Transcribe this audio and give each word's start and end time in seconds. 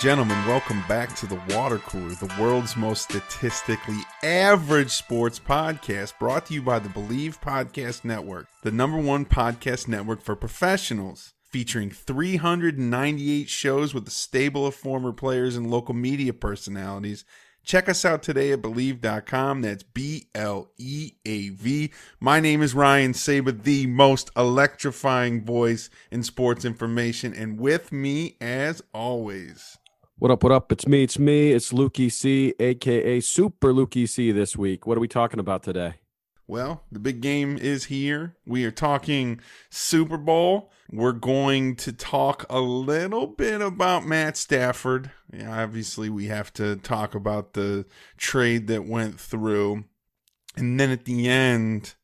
Gentlemen, 0.00 0.38
welcome 0.46 0.80
back 0.86 1.16
to 1.16 1.26
the 1.26 1.40
Water 1.48 1.78
Cooler, 1.78 2.14
the 2.14 2.32
world's 2.40 2.76
most 2.76 3.02
statistically 3.02 3.98
average 4.22 4.90
sports 4.90 5.40
podcast, 5.40 6.16
brought 6.20 6.46
to 6.46 6.54
you 6.54 6.62
by 6.62 6.78
the 6.78 6.88
Bleav 6.88 7.40
Podcast 7.40 8.04
Network, 8.04 8.46
the 8.62 8.70
number 8.70 8.96
one 8.96 9.26
podcast 9.26 9.88
network 9.88 10.22
for 10.22 10.36
professionals, 10.36 11.34
featuring 11.50 11.90
398 11.90 13.48
shows 13.48 13.92
with 13.92 14.06
a 14.06 14.12
stable 14.12 14.68
of 14.68 14.76
former 14.76 15.12
players 15.12 15.56
and 15.56 15.68
local 15.68 15.94
media 15.94 16.32
personalities. 16.32 17.24
Check 17.64 17.88
us 17.88 18.04
out 18.04 18.22
today 18.22 18.52
at 18.52 18.62
Bleav.com. 18.62 19.62
That's 19.62 19.82
B 19.82 20.28
L 20.32 20.70
E 20.78 21.14
A 21.26 21.48
V. 21.48 21.90
My 22.20 22.38
name 22.38 22.62
is 22.62 22.72
Ryan 22.72 23.14
Saber, 23.14 23.50
the 23.50 23.88
most 23.88 24.30
electrifying 24.36 25.44
voice 25.44 25.90
in 26.12 26.22
sports 26.22 26.64
information. 26.64 27.34
And 27.34 27.58
with 27.58 27.90
me, 27.90 28.36
as 28.40 28.80
always, 28.94 29.76
What 30.20 30.32
up, 30.32 30.42
what 30.42 30.50
up? 30.50 30.72
It's 30.72 30.84
me, 30.84 31.04
it's 31.04 31.16
me, 31.16 31.52
it's 31.52 31.72
Lukey 31.72 32.10
C, 32.10 32.52
aka 32.58 33.20
Super 33.20 33.72
Lukey 33.72 34.08
C 34.08 34.32
this 34.32 34.56
week. 34.56 34.84
What 34.84 34.98
are 34.98 35.00
we 35.00 35.06
talking 35.06 35.38
about 35.38 35.62
today? 35.62 35.94
Well, 36.48 36.82
the 36.90 36.98
big 36.98 37.20
game 37.20 37.56
is 37.56 37.84
here. 37.84 38.34
We 38.44 38.64
are 38.64 38.72
talking 38.72 39.40
Super 39.70 40.16
Bowl. 40.16 40.72
We're 40.90 41.12
going 41.12 41.76
to 41.76 41.92
talk 41.92 42.44
a 42.50 42.58
little 42.58 43.28
bit 43.28 43.60
about 43.60 44.06
Matt 44.06 44.36
Stafford. 44.36 45.12
Yeah, 45.32 45.62
obviously, 45.62 46.10
we 46.10 46.26
have 46.26 46.52
to 46.54 46.74
talk 46.74 47.14
about 47.14 47.52
the 47.52 47.86
trade 48.16 48.66
that 48.66 48.88
went 48.88 49.20
through. 49.20 49.84
And 50.56 50.80
then 50.80 50.90
at 50.90 51.04
the 51.04 51.28
end, 51.28 51.94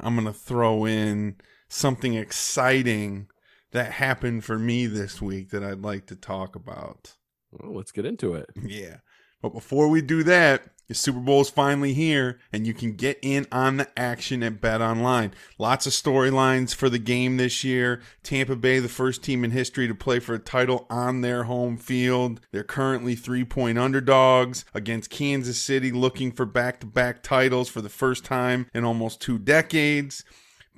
I'm 0.00 0.16
going 0.16 0.26
to 0.26 0.32
throw 0.32 0.84
in 0.84 1.36
something 1.68 2.14
exciting 2.14 3.28
that 3.70 3.92
happened 3.92 4.42
for 4.42 4.58
me 4.58 4.86
this 4.86 5.22
week 5.22 5.50
that 5.50 5.62
I'd 5.62 5.82
like 5.82 6.06
to 6.06 6.16
talk 6.16 6.56
about. 6.56 7.14
Well, 7.52 7.74
let's 7.74 7.92
get 7.92 8.06
into 8.06 8.34
it. 8.34 8.50
Yeah. 8.62 8.98
But 9.40 9.52
before 9.52 9.88
we 9.88 10.02
do 10.02 10.22
that, 10.22 10.62
the 10.88 10.94
Super 10.94 11.20
Bowl 11.20 11.40
is 11.40 11.48
finally 11.48 11.94
here, 11.94 12.38
and 12.52 12.66
you 12.66 12.74
can 12.74 12.92
get 12.92 13.18
in 13.22 13.46
on 13.50 13.78
the 13.78 13.88
action 13.98 14.42
at 14.42 14.60
Bet 14.60 14.80
Online. 14.80 15.32
Lots 15.58 15.86
of 15.86 15.92
storylines 15.92 16.74
for 16.74 16.88
the 16.90 16.98
game 16.98 17.38
this 17.38 17.64
year. 17.64 18.02
Tampa 18.22 18.56
Bay, 18.56 18.78
the 18.78 18.88
first 18.88 19.22
team 19.22 19.42
in 19.42 19.52
history 19.52 19.88
to 19.88 19.94
play 19.94 20.20
for 20.20 20.34
a 20.34 20.38
title 20.38 20.86
on 20.90 21.20
their 21.20 21.44
home 21.44 21.76
field. 21.76 22.40
They're 22.50 22.62
currently 22.62 23.14
three 23.14 23.44
point 23.44 23.78
underdogs 23.78 24.64
against 24.74 25.10
Kansas 25.10 25.58
City, 25.58 25.92
looking 25.92 26.30
for 26.30 26.44
back 26.44 26.80
to 26.80 26.86
back 26.86 27.22
titles 27.22 27.68
for 27.68 27.80
the 27.80 27.88
first 27.88 28.24
time 28.24 28.66
in 28.74 28.84
almost 28.84 29.20
two 29.20 29.38
decades. 29.38 30.24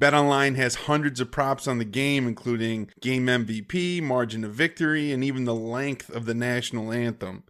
BetOnline 0.00 0.56
has 0.56 0.74
hundreds 0.74 1.20
of 1.20 1.30
props 1.30 1.68
on 1.68 1.78
the 1.78 1.84
game, 1.84 2.26
including 2.26 2.90
game 3.00 3.26
MVP, 3.26 4.02
margin 4.02 4.44
of 4.44 4.52
victory, 4.52 5.12
and 5.12 5.22
even 5.22 5.44
the 5.44 5.54
length 5.54 6.10
of 6.10 6.26
the 6.26 6.34
national 6.34 6.92
anthem. 6.92 7.44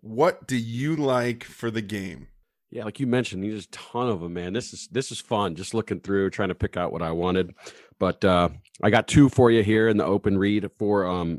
What 0.00 0.46
do 0.46 0.56
you 0.56 0.96
like 0.96 1.44
for 1.44 1.70
the 1.70 1.82
game? 1.82 2.28
Yeah, 2.70 2.84
like 2.84 2.98
you 2.98 3.06
mentioned, 3.06 3.44
there's 3.44 3.66
a 3.66 3.68
ton 3.68 4.08
of 4.08 4.20
them, 4.20 4.34
man. 4.34 4.52
This 4.52 4.72
is 4.72 4.88
this 4.90 5.12
is 5.12 5.20
fun. 5.20 5.54
Just 5.54 5.74
looking 5.74 6.00
through, 6.00 6.30
trying 6.30 6.48
to 6.48 6.56
pick 6.56 6.76
out 6.76 6.92
what 6.92 7.02
I 7.02 7.12
wanted. 7.12 7.54
But 8.00 8.24
uh 8.24 8.48
I 8.82 8.90
got 8.90 9.06
two 9.06 9.28
for 9.28 9.50
you 9.50 9.62
here 9.62 9.88
in 9.88 9.96
the 9.96 10.04
open 10.04 10.36
read 10.36 10.68
for 10.78 11.06
um 11.06 11.38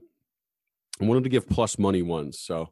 I 1.01 1.05
wanted 1.05 1.23
to 1.25 1.29
give 1.29 1.49
plus 1.49 1.77
money 1.77 2.01
ones. 2.01 2.39
So 2.39 2.69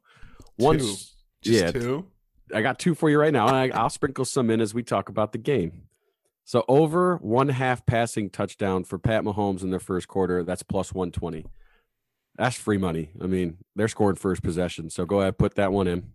one's 0.58 1.16
Just 1.42 1.62
yeah, 1.62 1.72
two? 1.72 2.06
I 2.54 2.62
got 2.62 2.80
two 2.80 2.96
for 2.96 3.10
you 3.10 3.20
right 3.20 3.34
now, 3.34 3.48
and 3.48 3.56
I, 3.56 3.78
I'll 3.78 3.90
sprinkle 3.90 4.26
some 4.26 4.50
in 4.50 4.62
as 4.62 4.74
we 4.74 4.84
talk 4.84 5.10
about 5.10 5.34
the 5.34 5.38
game. 5.40 5.84
So 6.46 6.66
over 6.68 7.18
one 7.18 7.50
half 7.50 7.86
passing 7.86 8.30
touchdown 8.30 8.84
for 8.84 8.98
Pat 9.00 9.24
Mahomes 9.24 9.64
in 9.64 9.70
their 9.70 9.80
first 9.80 10.08
quarter, 10.08 10.44
that's 10.44 10.64
plus 10.64 10.94
120. 10.94 11.46
That's 12.38 12.56
free 12.58 12.78
money. 12.78 13.12
I 13.22 13.28
mean, 13.28 13.58
they're 13.76 13.88
scoring 13.88 14.16
first 14.18 14.44
possession. 14.44 14.90
So 14.90 15.06
go 15.06 15.22
ahead, 15.22 15.38
put 15.38 15.56
that 15.56 15.72
one 15.72 15.88
in. 15.88 16.12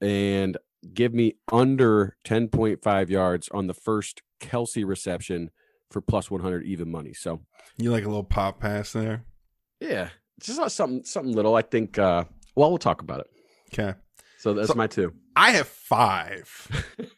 And 0.00 0.56
give 0.94 1.14
me 1.14 1.34
under 1.50 2.16
10.5 2.24 3.08
yards 3.08 3.48
on 3.50 3.66
the 3.66 3.74
first 3.74 4.22
Kelce 4.40 4.86
reception 4.86 5.50
for 5.90 6.00
plus 6.00 6.30
100 6.30 6.64
even 6.64 6.90
money. 6.90 7.12
So 7.14 7.40
You 7.78 7.90
like 7.92 8.04
a 8.04 8.08
little 8.08 8.24
pop 8.24 8.60
pass 8.60 8.92
there? 8.92 9.24
yeah, 9.80 10.08
just 10.40 10.74
something 10.76 11.04
something 11.04 11.34
little. 11.34 11.54
I 11.54 11.62
think 11.62 11.98
uh 11.98 12.24
well 12.54 12.70
we'll 12.70 12.78
talk 12.78 13.00
about 13.02 13.20
it. 13.20 13.26
Okay. 13.72 13.96
So 14.38 14.54
that's 14.54 14.68
So- 14.68 14.74
my 14.74 14.86
two. 14.86 15.12
I 15.36 15.52
have 15.52 15.68
five. 15.68 16.86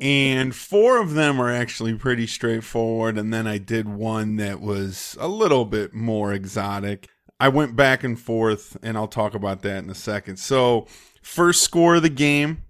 and 0.00 0.54
four 0.54 1.00
of 1.00 1.14
them 1.14 1.40
are 1.40 1.50
actually 1.50 1.94
pretty 1.94 2.26
straightforward. 2.26 3.18
And 3.18 3.32
then 3.32 3.46
I 3.46 3.58
did 3.58 3.88
one 3.88 4.36
that 4.36 4.60
was 4.60 5.16
a 5.20 5.28
little 5.28 5.64
bit 5.64 5.94
more 5.94 6.32
exotic. 6.32 7.08
I 7.38 7.48
went 7.48 7.76
back 7.76 8.04
and 8.04 8.18
forth, 8.18 8.76
and 8.82 8.96
I'll 8.96 9.08
talk 9.08 9.34
about 9.34 9.62
that 9.62 9.82
in 9.82 9.90
a 9.90 9.94
second. 9.94 10.38
So, 10.38 10.86
first 11.22 11.62
score 11.62 11.96
of 11.96 12.02
the 12.02 12.08
game, 12.10 12.62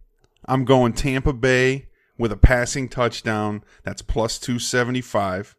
I'm 0.47 0.65
going 0.65 0.93
Tampa 0.93 1.33
Bay 1.33 1.89
with 2.19 2.33
a 2.33 2.37
passing 2.37 2.89
touchdown. 2.89 3.65
That's 3.83 4.03
plus 4.03 4.39
275. 4.39 5.57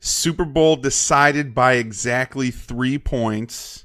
Super 0.00 0.44
Bowl 0.44 0.76
decided 0.76 1.54
by 1.54 1.74
exactly 1.74 2.50
three 2.50 2.98
points. 2.98 3.84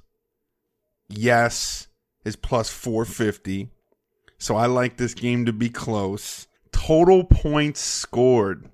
Yes 1.08 1.88
is 2.26 2.36
plus 2.36 2.70
450. 2.70 3.70
So 4.38 4.56
I 4.56 4.68
like 4.68 4.98
this 4.98 5.14
game 5.14 5.46
to 5.46 5.54
be 5.54 5.70
close. 5.70 6.48
Total 6.72 7.24
points 7.24 7.82
scored 7.82 8.70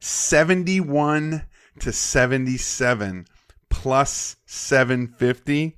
71 0.00 1.44
to 1.80 1.92
77 1.92 3.26
plus 3.70 4.36
750 4.46 5.76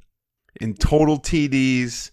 in 0.61 0.75
total 0.75 1.19
TDs. 1.19 2.11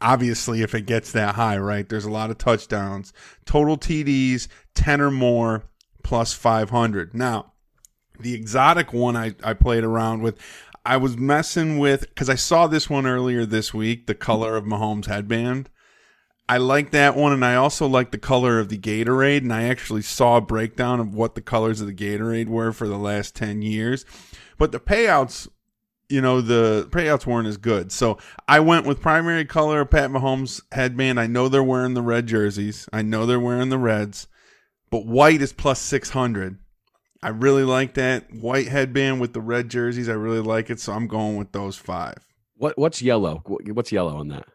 Obviously, 0.00 0.62
if 0.62 0.74
it 0.74 0.82
gets 0.82 1.12
that 1.12 1.36
high, 1.36 1.56
right? 1.56 1.88
There's 1.88 2.04
a 2.04 2.10
lot 2.10 2.30
of 2.30 2.38
touchdowns. 2.38 3.12
Total 3.46 3.78
TDs 3.78 4.48
10 4.74 5.00
or 5.00 5.10
more 5.10 5.64
plus 6.02 6.32
500. 6.32 7.14
Now, 7.14 7.52
the 8.18 8.34
exotic 8.34 8.92
one 8.92 9.16
I, 9.16 9.34
I 9.42 9.54
played 9.54 9.84
around 9.84 10.22
with, 10.22 10.38
I 10.84 10.96
was 10.96 11.16
messing 11.16 11.78
with 11.78 12.00
because 12.08 12.28
I 12.28 12.34
saw 12.34 12.66
this 12.66 12.90
one 12.90 13.06
earlier 13.06 13.46
this 13.46 13.72
week, 13.72 14.06
the 14.06 14.14
color 14.14 14.56
of 14.56 14.64
Mahomes 14.64 15.06
headband. 15.06 15.70
I 16.50 16.56
like 16.56 16.90
that 16.90 17.14
one, 17.14 17.32
and 17.32 17.44
I 17.44 17.54
also 17.54 17.86
like 17.86 18.10
the 18.10 18.18
color 18.18 18.58
of 18.58 18.70
the 18.70 18.76
Gatorade. 18.76 19.42
And 19.42 19.52
I 19.52 19.62
actually 19.62 20.02
saw 20.02 20.38
a 20.38 20.40
breakdown 20.40 20.98
of 20.98 21.14
what 21.14 21.36
the 21.36 21.40
colors 21.40 21.80
of 21.80 21.86
the 21.86 21.94
Gatorade 21.94 22.48
were 22.48 22.72
for 22.72 22.88
the 22.88 22.98
last 22.98 23.36
10 23.36 23.62
years. 23.62 24.04
But 24.58 24.72
the 24.72 24.80
payouts, 24.80 25.46
you 26.08 26.20
know, 26.20 26.40
the 26.40 26.88
payouts 26.90 27.24
weren't 27.24 27.46
as 27.46 27.56
good. 27.56 27.92
So 27.92 28.18
I 28.48 28.58
went 28.58 28.84
with 28.84 29.00
primary 29.00 29.44
color 29.44 29.84
Pat 29.84 30.10
Mahomes 30.10 30.60
headband. 30.72 31.20
I 31.20 31.28
know 31.28 31.48
they're 31.48 31.62
wearing 31.62 31.94
the 31.94 32.02
red 32.02 32.26
jerseys, 32.26 32.88
I 32.92 33.02
know 33.02 33.26
they're 33.26 33.38
wearing 33.38 33.68
the 33.68 33.78
reds, 33.78 34.26
but 34.90 35.06
white 35.06 35.42
is 35.42 35.52
plus 35.52 35.80
600. 35.80 36.58
I 37.22 37.28
really 37.28 37.62
like 37.62 37.94
that 37.94 38.34
white 38.34 38.66
headband 38.66 39.20
with 39.20 39.34
the 39.34 39.40
red 39.40 39.68
jerseys. 39.68 40.08
I 40.08 40.14
really 40.14 40.40
like 40.40 40.68
it, 40.68 40.80
so 40.80 40.94
I'm 40.94 41.06
going 41.06 41.36
with 41.36 41.52
those 41.52 41.76
five. 41.76 42.26
What 42.56 42.76
what's 42.76 43.00
yellow? 43.00 43.44
What's 43.46 43.92
yellow 43.92 44.16
on 44.16 44.28
that? 44.28 44.48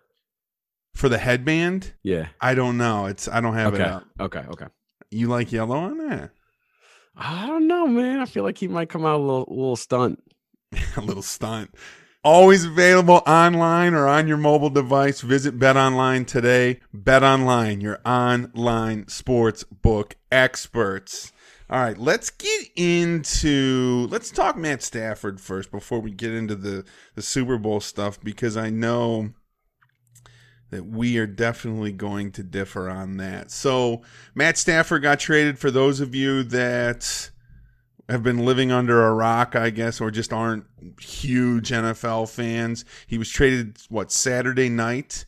For 0.96 1.10
the 1.10 1.18
headband, 1.18 1.94
Yeah. 2.04 2.28
I 2.42 2.56
don't 2.56 2.78
know. 2.78 3.06
It's 3.06 3.28
I 3.28 3.42
don't 3.42 3.54
have 3.54 3.74
Okay. 3.74 3.84
it 3.84 3.90
up. 3.90 4.06
Okay. 4.20 4.44
Okay. 4.50 4.66
You 5.12 5.28
like 5.28 5.52
yellow 5.52 5.78
on 5.78 5.98
that? 6.10 6.32
I 7.18 7.46
don't 7.48 7.68
know, 7.68 7.86
man. 7.88 8.20
I 8.20 8.26
feel 8.26 8.44
like 8.44 8.58
he 8.58 8.68
might 8.68 8.90
come 8.90 9.06
out 9.06 9.18
a 9.20 9.24
little, 9.24 9.46
little 9.50 9.76
stunt. 9.76 10.24
a 10.98 11.02
little 11.02 11.22
stunt. 11.22 11.76
Always 12.24 12.66
available 12.66 13.22
online 13.28 13.94
or 13.94 14.08
on 14.08 14.28
your 14.28 14.38
mobile 14.38 14.70
device. 14.72 15.22
Visit 15.22 15.60
Bet 15.60 15.78
Online 15.78 16.26
today. 16.26 16.80
Bet 16.94 17.24
Online, 17.24 17.82
your 17.82 18.00
online 18.06 19.08
sports 19.08 19.64
book 19.64 20.16
experts. 20.32 21.32
All 21.70 21.80
right, 21.80 21.98
let's 21.98 22.30
get 22.32 22.68
into 22.76 24.08
let's 24.10 24.32
talk 24.32 24.56
Matt 24.58 24.82
Stafford 24.82 25.40
first 25.42 25.72
before 25.72 26.00
we 26.00 26.12
get 26.12 26.32
into 26.34 26.56
the 26.56 26.84
the 27.16 27.22
Super 27.22 27.58
Bowl 27.58 27.80
stuff 27.80 28.20
because 28.24 28.56
I 28.58 28.70
know 28.70 29.32
that 30.72 30.86
we 30.86 31.18
are 31.18 31.28
definitely 31.28 31.92
going 31.92 32.32
to 32.34 32.44
differ 32.44 32.90
on 32.90 33.18
that. 33.18 33.52
So, 33.52 34.02
Matt 34.34 34.58
Stafford 34.58 35.04
got 35.04 35.20
traded 35.20 35.60
for 35.60 35.72
those 35.72 36.00
of 36.00 36.16
you 36.16 36.44
that 36.44 37.30
have 38.10 38.24
been 38.24 38.46
living 38.46 38.72
under 38.72 39.06
a 39.06 39.14
rock, 39.14 39.56
I 39.56 39.70
guess, 39.70 40.00
or 40.00 40.12
just 40.12 40.32
aren't 40.32 40.66
huge 41.00 41.70
NFL 41.70 42.30
fans. 42.30 42.86
He 43.08 43.18
was 43.18 43.30
traded 43.30 43.78
what 43.90 44.12
Saturday 44.12 44.70
night 44.70 45.26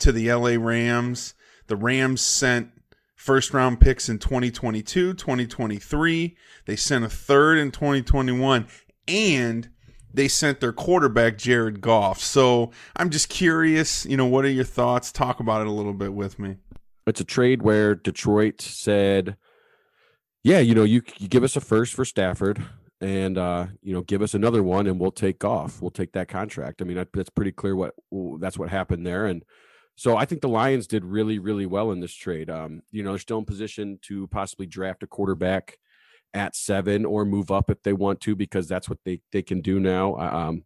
to 0.00 0.12
the 0.12 0.32
LA 0.32 0.56
Rams. 0.58 1.34
The 1.66 1.76
Rams 1.76 2.20
sent 2.20 2.70
first 3.16 3.52
round 3.52 3.80
picks 3.80 4.08
in 4.08 4.18
2022, 4.18 5.14
2023. 5.14 6.36
They 6.66 6.76
sent 6.76 7.04
a 7.04 7.08
third 7.08 7.58
in 7.58 7.70
2021, 7.70 8.66
and 9.08 9.68
they 10.12 10.28
sent 10.28 10.60
their 10.60 10.72
quarterback, 10.72 11.38
Jared 11.38 11.80
Goff. 11.80 12.20
So 12.20 12.70
I'm 12.96 13.10
just 13.10 13.28
curious, 13.28 14.06
you 14.06 14.16
know, 14.16 14.26
what 14.26 14.44
are 14.44 14.50
your 14.50 14.64
thoughts? 14.64 15.12
Talk 15.12 15.40
about 15.40 15.60
it 15.60 15.66
a 15.66 15.72
little 15.72 15.94
bit 15.94 16.12
with 16.12 16.38
me. 16.38 16.56
It's 17.06 17.20
a 17.20 17.24
trade 17.24 17.62
where 17.62 17.94
Detroit 17.94 18.60
said, 18.60 19.36
yeah, 20.44 20.58
you 20.58 20.74
know, 20.74 20.84
you, 20.84 21.02
you 21.18 21.28
give 21.28 21.42
us 21.44 21.56
a 21.56 21.60
first 21.60 21.94
for 21.94 22.04
Stafford 22.04 22.62
and 23.00 23.38
uh, 23.38 23.66
you 23.82 23.94
know, 23.94 24.02
give 24.02 24.22
us 24.22 24.34
another 24.34 24.62
one, 24.62 24.86
and 24.86 25.00
we'll 25.00 25.10
take 25.10 25.44
off. 25.44 25.80
We'll 25.80 25.90
take 25.90 26.12
that 26.12 26.28
contract. 26.28 26.82
I 26.82 26.84
mean, 26.84 26.96
that, 26.96 27.08
that's 27.12 27.30
pretty 27.30 27.52
clear 27.52 27.74
what 27.74 27.94
that's 28.38 28.58
what 28.58 28.68
happened 28.68 29.06
there. 29.06 29.26
And 29.26 29.42
so 29.96 30.16
I 30.16 30.24
think 30.24 30.42
the 30.42 30.48
Lions 30.48 30.86
did 30.86 31.04
really, 31.04 31.38
really 31.38 31.66
well 31.66 31.92
in 31.92 32.00
this 32.00 32.14
trade. 32.14 32.50
Um, 32.50 32.82
you 32.90 33.02
know, 33.02 33.10
they're 33.12 33.18
still 33.18 33.38
in 33.38 33.44
position 33.44 33.98
to 34.02 34.26
possibly 34.28 34.66
draft 34.66 35.02
a 35.02 35.06
quarterback 35.06 35.78
at 36.34 36.54
seven 36.54 37.04
or 37.04 37.24
move 37.24 37.50
up 37.50 37.70
if 37.70 37.82
they 37.82 37.92
want 37.92 38.20
to, 38.22 38.36
because 38.36 38.68
that's 38.68 38.88
what 38.88 38.98
they 39.04 39.20
they 39.32 39.42
can 39.42 39.60
do 39.60 39.80
now. 39.80 40.16
Um, 40.16 40.64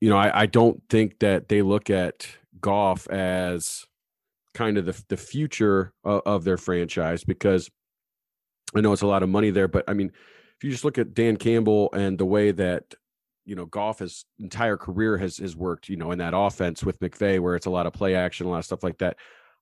you 0.00 0.10
know, 0.10 0.16
I, 0.16 0.42
I 0.42 0.46
don't 0.46 0.82
think 0.88 1.18
that 1.20 1.48
they 1.48 1.62
look 1.62 1.90
at 1.90 2.26
Goff 2.60 3.08
as 3.08 3.86
kind 4.54 4.78
of 4.78 4.86
the 4.86 5.02
the 5.08 5.16
future 5.16 5.92
of, 6.04 6.22
of 6.26 6.44
their 6.44 6.58
franchise 6.58 7.24
because 7.24 7.70
I 8.74 8.80
know 8.80 8.92
it's 8.92 9.02
a 9.02 9.06
lot 9.06 9.22
of 9.22 9.28
money 9.28 9.50
there, 9.50 9.68
but 9.68 9.84
I 9.88 9.94
mean 9.94 10.12
if 10.62 10.64
you 10.66 10.70
just 10.70 10.84
look 10.84 10.96
at 10.96 11.12
Dan 11.12 11.36
Campbell 11.36 11.90
and 11.92 12.16
the 12.16 12.24
way 12.24 12.52
that 12.52 12.94
you 13.44 13.56
know 13.56 13.66
Goff 13.66 13.98
his 13.98 14.24
entire 14.38 14.76
career 14.76 15.18
has 15.18 15.38
has 15.38 15.56
worked, 15.56 15.88
you 15.88 15.96
know, 15.96 16.12
in 16.12 16.18
that 16.18 16.34
offense 16.36 16.84
with 16.84 17.00
McVay, 17.00 17.40
where 17.40 17.56
it's 17.56 17.66
a 17.66 17.70
lot 17.70 17.86
of 17.86 17.92
play 17.92 18.14
action, 18.14 18.46
a 18.46 18.48
lot 18.50 18.58
of 18.58 18.64
stuff 18.64 18.84
like 18.84 18.98
that. 18.98 19.16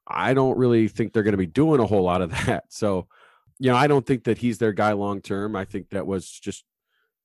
I 0.07 0.35
don't 0.35 0.59
really 0.59 0.89
think 0.89 1.15
they're 1.15 1.23
going 1.23 1.33
to 1.33 1.39
be 1.39 1.47
doing 1.47 1.81
a 1.81 1.87
whole 1.87 2.03
lot 2.03 2.21
of 2.21 2.31
that. 2.47 2.65
So, 2.69 3.09
you 3.61 3.71
know, 3.71 3.77
I 3.77 3.87
don't 3.87 4.07
think 4.07 4.25
that 4.25 4.39
he's 4.39 4.59
their 4.59 4.73
guy 4.73 4.93
long 4.93 5.21
term. 5.21 5.55
I 5.55 5.67
think 5.67 5.91
that 5.91 6.07
was 6.07 6.29
just 6.29 6.65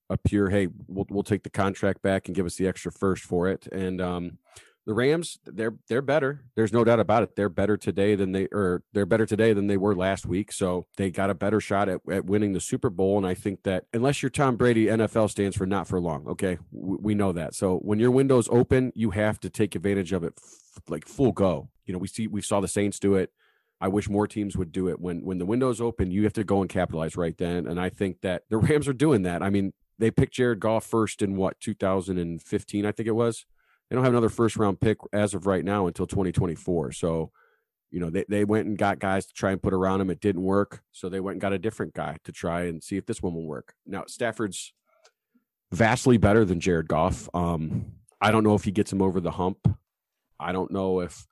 a 0.09 0.17
pure, 0.17 0.49
hey, 0.49 0.67
we'll 0.87 1.07
we'll 1.09 1.23
take 1.23 1.43
the 1.43 1.49
contract 1.49 2.01
back 2.01 2.27
and 2.27 2.35
give 2.35 2.45
us 2.45 2.57
the 2.57 2.67
extra 2.67 2.91
first 2.91 3.23
for 3.23 3.47
it. 3.47 3.67
And 3.71 4.01
um, 4.01 4.37
the 4.85 4.93
Rams, 4.93 5.39
they're 5.45 5.75
they're 5.87 6.01
better. 6.01 6.43
There's 6.55 6.73
no 6.73 6.83
doubt 6.83 6.99
about 6.99 7.23
it. 7.23 7.37
They're 7.37 7.47
better 7.47 7.77
today 7.77 8.15
than 8.15 8.33
they 8.33 8.47
or 8.51 8.83
they're 8.91 9.05
better 9.05 9.25
today 9.25 9.53
than 9.53 9.67
they 9.67 9.77
were 9.77 9.95
last 9.95 10.25
week. 10.25 10.51
So 10.51 10.87
they 10.97 11.09
got 11.09 11.29
a 11.29 11.33
better 11.33 11.61
shot 11.61 11.87
at, 11.87 12.01
at 12.11 12.25
winning 12.25 12.51
the 12.51 12.59
Super 12.59 12.89
Bowl. 12.89 13.17
And 13.17 13.25
I 13.25 13.33
think 13.33 13.63
that 13.63 13.85
unless 13.93 14.21
you're 14.21 14.29
Tom 14.29 14.57
Brady, 14.57 14.87
NFL 14.87 15.29
stands 15.29 15.55
for 15.55 15.65
not 15.65 15.87
for 15.87 16.01
long. 16.01 16.27
Okay, 16.27 16.59
we 16.71 17.15
know 17.15 17.31
that. 17.31 17.55
So 17.55 17.77
when 17.77 17.97
your 17.97 18.11
window's 18.11 18.49
open, 18.49 18.91
you 18.93 19.11
have 19.11 19.39
to 19.39 19.49
take 19.49 19.73
advantage 19.73 20.11
of 20.11 20.25
it, 20.25 20.33
f- 20.37 20.83
like 20.89 21.07
full 21.07 21.31
go. 21.31 21.69
You 21.85 21.93
know, 21.93 21.99
we 21.99 22.09
see 22.09 22.27
we 22.27 22.41
saw 22.41 22.59
the 22.59 22.67
Saints 22.67 22.99
do 22.99 23.15
it. 23.15 23.31
I 23.81 23.87
wish 23.87 24.09
more 24.09 24.27
teams 24.27 24.55
would 24.55 24.71
do 24.71 24.87
it. 24.87 24.99
When 24.99 25.23
when 25.23 25.37
the 25.37 25.45
window's 25.45 25.81
open, 25.81 26.11
you 26.11 26.23
have 26.23 26.33
to 26.33 26.43
go 26.43 26.61
and 26.61 26.69
capitalize 26.69 27.17
right 27.17 27.37
then. 27.37 27.67
And 27.67 27.79
I 27.79 27.89
think 27.89 28.21
that 28.21 28.43
the 28.49 28.57
Rams 28.59 28.87
are 28.87 28.93
doing 28.93 29.23
that. 29.23 29.43
I 29.43 29.49
mean, 29.49 29.73
they 29.99 30.11
picked 30.11 30.33
Jared 30.33 30.59
Goff 30.59 30.85
first 30.85 31.21
in 31.21 31.35
what 31.35 31.59
2015, 31.59 32.85
I 32.85 32.91
think 32.91 33.07
it 33.07 33.11
was 33.11 33.45
they 33.89 33.95
don't 33.95 34.03
have 34.03 34.13
another 34.13 34.29
first 34.29 34.57
round 34.57 34.79
pick 34.79 34.97
as 35.13 35.33
of 35.33 35.45
right 35.45 35.63
now 35.63 35.87
until 35.87 36.07
2024. 36.07 36.91
So, 36.93 37.31
you 37.91 37.99
know, 37.99 38.09
they, 38.09 38.25
they 38.27 38.43
went 38.43 38.67
and 38.67 38.77
got 38.77 38.99
guys 38.99 39.27
to 39.27 39.33
try 39.33 39.51
and 39.51 39.61
put 39.61 39.73
around 39.73 40.01
him. 40.01 40.09
It 40.09 40.19
didn't 40.19 40.43
work. 40.43 40.81
So 40.91 41.07
they 41.07 41.19
went 41.19 41.35
and 41.35 41.41
got 41.41 41.53
a 41.53 41.59
different 41.59 41.93
guy 41.93 42.17
to 42.23 42.31
try 42.31 42.63
and 42.63 42.83
see 42.83 42.97
if 42.97 43.05
this 43.05 43.21
one 43.21 43.33
will 43.33 43.45
work. 43.45 43.73
Now, 43.85 44.05
Stafford's 44.07 44.73
vastly 45.71 46.17
better 46.17 46.45
than 46.45 46.59
Jared 46.59 46.87
Goff. 46.87 47.29
Um, 47.33 47.93
I 48.19 48.31
don't 48.31 48.43
know 48.43 48.55
if 48.55 48.63
he 48.63 48.71
gets 48.71 48.91
him 48.91 49.01
over 49.01 49.19
the 49.19 49.31
hump. 49.31 49.59
I 50.39 50.51
don't 50.51 50.71
know 50.71 51.01
if 51.01 51.27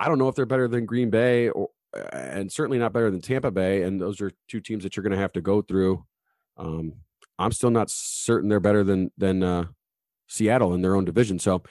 I 0.00 0.08
don't 0.08 0.18
know 0.18 0.28
if 0.28 0.34
they're 0.34 0.46
better 0.46 0.66
than 0.66 0.86
Green 0.86 1.10
Bay 1.10 1.50
or 1.50 1.68
and 2.12 2.50
certainly 2.50 2.78
not 2.78 2.92
better 2.92 3.10
than 3.10 3.20
Tampa 3.20 3.50
Bay. 3.50 3.82
And 3.82 4.00
those 4.00 4.20
are 4.20 4.30
two 4.48 4.60
teams 4.60 4.82
that 4.84 4.96
you're 4.96 5.02
going 5.02 5.12
to 5.12 5.18
have 5.18 5.32
to 5.34 5.40
go 5.40 5.62
through. 5.62 6.04
Um, 6.56 6.94
I'm 7.38 7.52
still 7.52 7.70
not 7.70 7.90
certain 7.90 8.48
they're 8.48 8.60
better 8.60 8.84
than 8.84 9.10
than 9.16 9.42
uh, 9.42 9.64
Seattle 10.26 10.74
in 10.74 10.82
their 10.82 10.94
own 10.94 11.04
division. 11.04 11.38
So, 11.38 11.62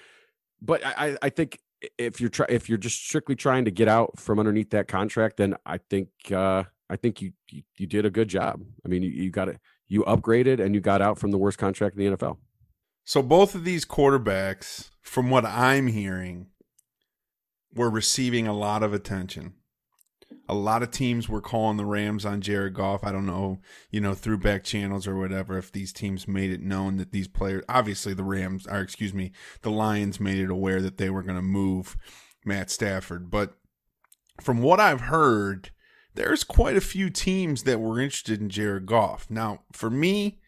but 0.61 0.85
I, 0.85 1.17
I 1.21 1.29
think 1.29 1.59
if 1.97 2.19
you're 2.19 2.29
try, 2.29 2.47
if 2.49 2.67
you're 2.67 2.77
just 2.77 3.03
strictly 3.03 3.35
trying 3.35 3.65
to 3.65 3.71
get 3.71 3.87
out 3.87 4.19
from 4.19 4.39
underneath 4.39 4.71
that 4.71 4.87
contract, 4.87 5.37
then 5.37 5.55
I 5.65 5.77
think 5.77 6.09
uh, 6.31 6.63
I 6.89 6.95
think 6.95 7.21
you, 7.21 7.33
you, 7.49 7.63
you 7.77 7.87
did 7.87 8.05
a 8.05 8.09
good 8.09 8.27
job. 8.27 8.61
I 8.83 8.89
mean, 8.89 9.03
you, 9.03 9.09
you 9.09 9.31
got 9.31 9.49
it, 9.49 9.59
you 9.87 10.03
upgraded 10.03 10.59
and 10.59 10.73
you 10.73 10.81
got 10.81 11.01
out 11.01 11.19
from 11.19 11.31
the 11.31 11.37
worst 11.37 11.57
contract 11.57 11.97
in 11.97 12.11
the 12.11 12.17
NFL. 12.17 12.37
So 13.05 13.21
both 13.21 13.55
of 13.55 13.63
these 13.63 13.85
quarterbacks, 13.85 14.89
from 15.01 15.29
what 15.29 15.45
I'm 15.45 15.87
hearing, 15.87 16.47
were 17.73 17.89
receiving 17.89 18.47
a 18.47 18.53
lot 18.53 18.83
of 18.83 18.93
attention 18.93 19.53
a 20.49 20.55
lot 20.55 20.81
of 20.81 20.89
teams 20.89 21.29
were 21.29 21.41
calling 21.41 21.77
the 21.77 21.85
Rams 21.85 22.25
on 22.25 22.41
Jared 22.41 22.73
Goff. 22.73 23.03
I 23.03 23.11
don't 23.11 23.27
know, 23.27 23.59
you 23.91 24.01
know, 24.01 24.15
through 24.15 24.39
back 24.39 24.63
channels 24.63 25.07
or 25.07 25.15
whatever, 25.15 25.59
if 25.59 25.71
these 25.71 25.93
teams 25.93 26.27
made 26.27 26.51
it 26.51 26.61
known 26.61 26.97
that 26.97 27.11
these 27.11 27.27
players, 27.27 27.63
obviously 27.69 28.15
the 28.15 28.23
Rams, 28.23 28.65
or 28.67 28.79
excuse 28.79 29.13
me, 29.13 29.31
the 29.61 29.69
Lions 29.69 30.19
made 30.19 30.39
it 30.39 30.49
aware 30.49 30.81
that 30.81 30.97
they 30.97 31.11
were 31.11 31.21
going 31.21 31.35
to 31.35 31.43
move 31.43 31.95
Matt 32.43 32.71
Stafford. 32.71 33.29
But 33.29 33.53
from 34.41 34.61
what 34.61 34.79
I've 34.79 35.01
heard, 35.01 35.69
there's 36.15 36.43
quite 36.43 36.75
a 36.75 36.81
few 36.81 37.11
teams 37.11 37.63
that 37.63 37.79
were 37.79 37.99
interested 37.99 38.41
in 38.41 38.49
Jared 38.49 38.87
Goff. 38.87 39.27
Now, 39.29 39.61
for 39.71 39.91
me, 39.91 40.39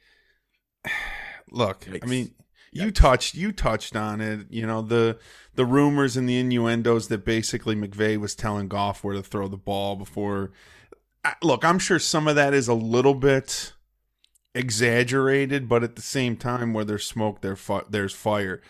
look, 1.51 1.88
I 2.01 2.07
mean, 2.07 2.33
you 2.71 2.91
touched 2.91 3.35
you 3.35 3.51
touched 3.51 3.95
on 3.95 4.21
it. 4.21 4.47
You 4.50 4.65
know 4.65 4.81
the 4.81 5.19
the 5.56 5.65
rumors 5.65 6.15
and 6.15 6.27
the 6.27 6.39
innuendos 6.39 7.07
that 7.09 7.25
basically 7.25 7.75
McVay 7.75 8.18
was 8.18 8.35
telling 8.35 8.68
Goff 8.68 9.03
where 9.03 9.15
to 9.15 9.23
throw 9.23 9.47
the 9.47 9.57
ball 9.57 9.95
before. 9.95 10.51
Look, 11.44 11.63
I'm 11.63 11.79
sure 11.79 12.00
some 12.00 12.27
of 12.27 12.35
that 12.35 12.53
is 12.53 12.68
a 12.68 12.73
little 12.73 13.13
bit 13.13 13.73
exaggerated, 14.56 15.69
but 15.69 15.83
at 15.83 15.95
the 15.95 16.01
same 16.01 16.35
time, 16.35 16.73
where 16.73 16.85
there's 16.85 17.06
smoke, 17.06 17.41
there 17.41 17.57
there's 17.89 18.13
fire. 18.13 18.62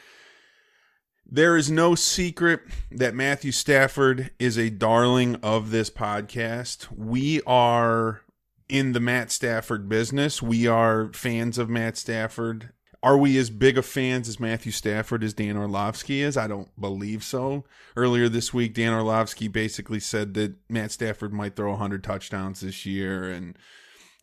There 1.34 1.56
is 1.56 1.72
no 1.72 1.96
secret 1.96 2.62
that 2.92 3.16
Matthew 3.16 3.54
Stafford 3.54 4.32
is 4.38 4.58
a 4.58 4.70
darling 4.70 5.36
of 5.36 5.72
this 5.72 5.90
podcast. 5.90 6.88
We 6.92 7.42
are 7.44 8.22
in 8.68 8.92
the 8.92 9.00
Matt 9.00 9.32
Stafford 9.32 9.88
business. 9.88 10.42
We 10.42 10.68
are 10.68 11.14
fans 11.14 11.58
of 11.58 11.70
Matt 11.70 11.96
Stafford. 11.96 12.72
Are 13.04 13.18
we 13.18 13.38
as 13.40 13.50
big 13.50 13.80
of 13.80 13.86
fans 13.86 14.30
as 14.30 14.40
Matthew 14.40 14.72
Stafford 14.72 15.24
as 15.24 15.34
Dan 15.34 15.58
Orlovsky 15.58 16.22
is? 16.22 16.38
I 16.38 16.48
don't 16.48 16.70
believe 16.80 17.24
so. 17.24 17.66
Earlier 17.96 18.30
this 18.30 18.54
week, 18.54 18.76
Dan 18.76 18.94
Orlovsky 18.94 19.48
basically 19.48 20.00
said 20.00 20.36
that 20.36 20.54
Matt 20.70 20.92
Stafford 20.92 21.34
might 21.34 21.56
throw 21.56 21.72
100 21.72 22.04
touchdowns 22.04 22.62
this 22.62 22.86
year. 22.86 23.32
And, 23.32 23.58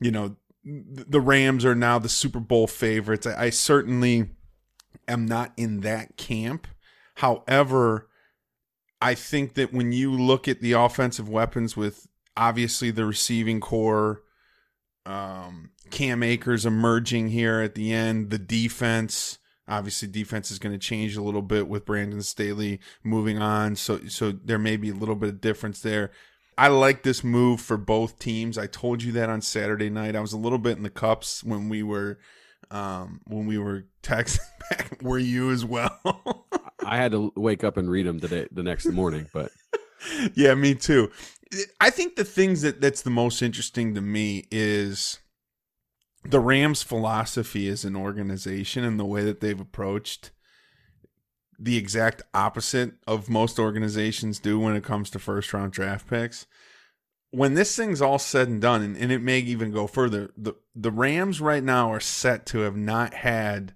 you 0.01 0.13
know, 0.13 0.37
the 0.65 1.21
Rams 1.21 1.65
are 1.65 1.75
now 1.75 1.99
the 1.99 2.09
Super 2.09 2.39
Bowl 2.39 2.69
favorites. 2.69 3.27
I, 3.27 3.47
I 3.47 3.51
certainly 3.51 4.31
am 5.09 5.27
not 5.27 5.53
in 5.57 5.81
that 5.81 6.17
camp. 6.17 6.69
However, 7.17 8.09
I 9.01 9.15
think 9.15 9.55
that 9.55 9.73
when 9.73 9.91
you 9.91 10.13
look 10.13 10.47
at 10.47 10.61
the 10.61 10.73
offensive 10.73 11.29
weapons 11.29 11.77
with 11.77 12.07
obviously 12.37 12.93
the 12.93 13.05
receiving 13.05 13.59
corps, 13.59 14.23
um, 15.05 15.71
Cam 15.91 16.23
Akers 16.23 16.67
emerging 16.67 17.29
here 17.29 17.61
at 17.61 17.75
the 17.75 17.93
end. 17.93 18.31
The 18.31 18.39
defense, 18.39 19.39
obviously, 19.67 20.09
defense 20.09 20.51
is 20.51 20.59
going 20.59 20.73
to 20.73 20.79
change 20.79 21.17
a 21.17 21.23
little 21.23 21.43
bit 21.43 21.69
with 21.69 21.85
Brandon 21.85 22.23
Staley 22.23 22.81
moving 23.03 23.39
on. 23.39 23.77
So, 23.77 24.01
so 24.09 24.33
there 24.33 24.59
may 24.59 24.77
be 24.77 24.91
a 24.91 24.95
little 24.95 25.17
bit 25.17 25.29
of 25.29 25.41
difference 25.41 25.81
there. 25.81 26.11
I 26.57 26.69
like 26.69 27.05
this 27.05 27.23
move 27.23 27.61
for 27.61 27.77
both 27.77 28.19
teams. 28.19 28.59
I 28.59 28.67
told 28.67 29.03
you 29.03 29.13
that 29.13 29.31
on 29.31 29.41
Saturday 29.43 29.91
night. 29.91 30.17
I 30.17 30.21
was 30.21 30.33
a 30.33 30.39
little 30.39 30.59
bit 30.59 30.77
in 30.77 30.83
the 30.83 30.91
cups 30.91 31.45
when 31.45 31.69
we 31.69 31.85
were 31.85 32.19
um, 32.71 33.21
when 33.27 33.47
we 33.47 33.59
were 33.59 33.87
texting 34.03 34.41
back. 34.71 34.99
Were 35.01 35.19
you 35.19 35.51
as 35.51 35.65
well? 35.65 36.47
I 36.85 36.97
had 36.97 37.13
to 37.13 37.33
wake 37.37 37.63
up 37.65 37.77
and 37.77 37.89
read 37.89 38.07
them 38.07 38.19
today 38.19 38.49
the 38.51 38.63
next 38.63 38.87
morning, 38.87 39.29
but 39.33 39.53
yeah, 40.35 40.55
me 40.55 40.75
too. 40.75 41.11
I 41.81 41.91
think 41.91 42.17
the 42.17 42.25
things 42.25 42.63
that 42.63 42.81
that's 42.81 43.03
the 43.03 43.11
most 43.11 43.41
interesting 43.41 43.95
to 43.95 44.01
me 44.01 44.47
is 44.51 45.21
the 46.25 46.41
Rams' 46.41 46.83
philosophy 46.83 47.69
as 47.69 47.85
an 47.85 47.97
organization 47.97 48.85
and 48.85 48.99
the 48.99 49.07
way 49.07 49.25
that 49.25 49.41
they've 49.41 49.61
approached 49.61 50.31
the 51.59 51.77
exact 51.77 52.23
opposite 52.33 52.93
of 53.07 53.29
most 53.29 53.59
organizations 53.59 54.39
do 54.39 54.61
when 54.61 54.77
it 54.77 54.85
comes 54.85 55.11
to 55.11 55.19
first 55.19 55.53
round 55.53 55.73
draft 55.73 56.07
picks. 56.07 56.47
When 57.31 57.55
this 57.55 57.75
thing's 57.77 58.01
all 58.01 58.19
said 58.19 58.49
and 58.49 58.61
done, 58.61 58.81
and, 58.81 58.97
and 58.97 59.13
it 59.13 59.21
may 59.21 59.41
even 59.41 59.71
go 59.71 59.87
further, 59.87 60.31
the, 60.37 60.55
the 60.75 60.91
Rams 60.91 61.41
right 61.41 61.63
now 61.63 61.93
are 61.93 62.01
set 62.01 62.47
to 62.47 62.61
have 62.61 62.77
not 62.77 63.13
had 63.13 63.75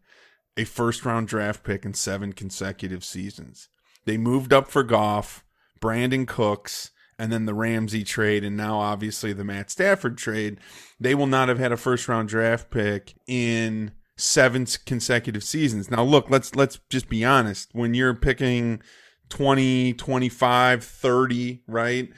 a 0.56 0.64
first 0.64 1.04
round 1.04 1.28
draft 1.28 1.64
pick 1.64 1.84
in 1.84 1.92
seven 1.92 2.32
consecutive 2.32 3.04
seasons. 3.04 3.68
They 4.04 4.16
moved 4.16 4.52
up 4.52 4.68
for 4.68 4.82
Goff, 4.82 5.44
Brandin 5.80 6.26
Cooks, 6.26 6.91
and 7.22 7.32
then 7.32 7.46
the 7.46 7.54
Ramsey 7.54 8.04
trade, 8.04 8.44
and 8.44 8.56
now 8.56 8.78
obviously 8.78 9.32
the 9.32 9.44
Matt 9.44 9.70
Stafford 9.70 10.18
trade, 10.18 10.58
they 10.98 11.14
will 11.14 11.26
not 11.26 11.48
have 11.48 11.58
had 11.58 11.72
a 11.72 11.76
first 11.76 12.08
round 12.08 12.28
draft 12.28 12.70
pick 12.70 13.14
in 13.26 13.92
seven 14.16 14.66
consecutive 14.84 15.44
seasons. 15.44 15.90
Now 15.90 16.02
look, 16.02 16.28
let's 16.28 16.54
let's 16.54 16.80
just 16.90 17.08
be 17.08 17.24
honest. 17.24 17.70
When 17.72 17.94
you're 17.94 18.14
picking 18.14 18.82
20, 19.30 19.94
25, 19.94 20.84
30, 20.84 21.62
right? 21.66 22.08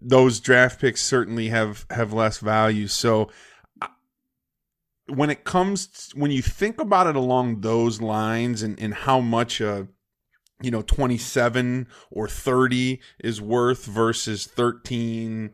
those 0.00 0.40
draft 0.40 0.80
picks 0.80 1.02
certainly 1.02 1.48
have 1.48 1.86
have 1.90 2.12
less 2.12 2.38
value. 2.38 2.86
So 2.86 3.30
when 5.08 5.30
it 5.30 5.44
comes 5.44 6.10
when 6.14 6.30
you 6.30 6.42
think 6.42 6.80
about 6.80 7.06
it 7.06 7.16
along 7.16 7.60
those 7.60 8.00
lines 8.00 8.62
and, 8.62 8.78
and 8.78 8.92
how 8.92 9.20
much 9.20 9.60
a 9.60 9.88
you 10.62 10.70
know 10.70 10.82
27 10.82 11.86
or 12.10 12.28
30 12.28 13.00
is 13.20 13.40
worth 13.40 13.84
versus 13.84 14.46
13 14.46 15.50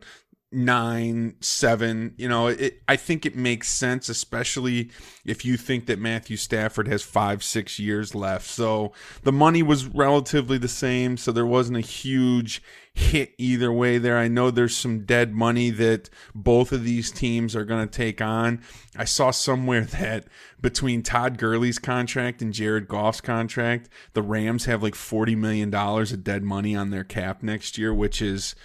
nine, 0.55 1.35
seven. 1.41 2.13
You 2.17 2.29
know, 2.29 2.47
it, 2.47 2.81
I 2.87 2.95
think 2.95 3.25
it 3.25 3.35
makes 3.35 3.69
sense, 3.69 4.09
especially 4.09 4.89
if 5.25 5.43
you 5.43 5.57
think 5.57 5.85
that 5.87 5.99
Matthew 5.99 6.37
Stafford 6.37 6.87
has 6.87 7.03
five, 7.03 7.43
six 7.43 7.77
years 7.79 8.15
left. 8.15 8.47
So 8.47 8.93
the 9.23 9.31
money 9.31 9.61
was 9.61 9.85
relatively 9.85 10.57
the 10.57 10.67
same. 10.67 11.17
So 11.17 11.31
there 11.31 11.45
wasn't 11.45 11.77
a 11.77 11.81
huge 11.81 12.61
hit 12.93 13.33
either 13.37 13.73
way 13.73 13.97
there. 13.97 14.17
I 14.17 14.29
know 14.29 14.49
there's 14.49 14.75
some 14.75 15.05
dead 15.05 15.33
money 15.33 15.69
that 15.71 16.09
both 16.33 16.71
of 16.71 16.85
these 16.85 17.11
teams 17.11 17.53
are 17.55 17.65
going 17.65 17.85
to 17.85 17.91
take 17.91 18.21
on. 18.21 18.61
I 18.95 19.03
saw 19.03 19.31
somewhere 19.31 19.81
that 19.85 20.25
between 20.61 21.03
Todd 21.03 21.37
Gurley's 21.37 21.77
contract 21.77 22.41
and 22.41 22.53
Jared 22.53 22.87
Goff's 22.87 23.21
contract, 23.21 23.89
the 24.13 24.21
Rams 24.21 24.65
have 24.65 24.81
like 24.81 24.93
$40 24.93 25.37
million 25.37 25.73
of 25.73 26.23
dead 26.23 26.43
money 26.43 26.75
on 26.75 26.91
their 26.91 27.03
cap 27.03 27.43
next 27.43 27.77
year, 27.77 27.93
which 27.93 28.21
is 28.21 28.55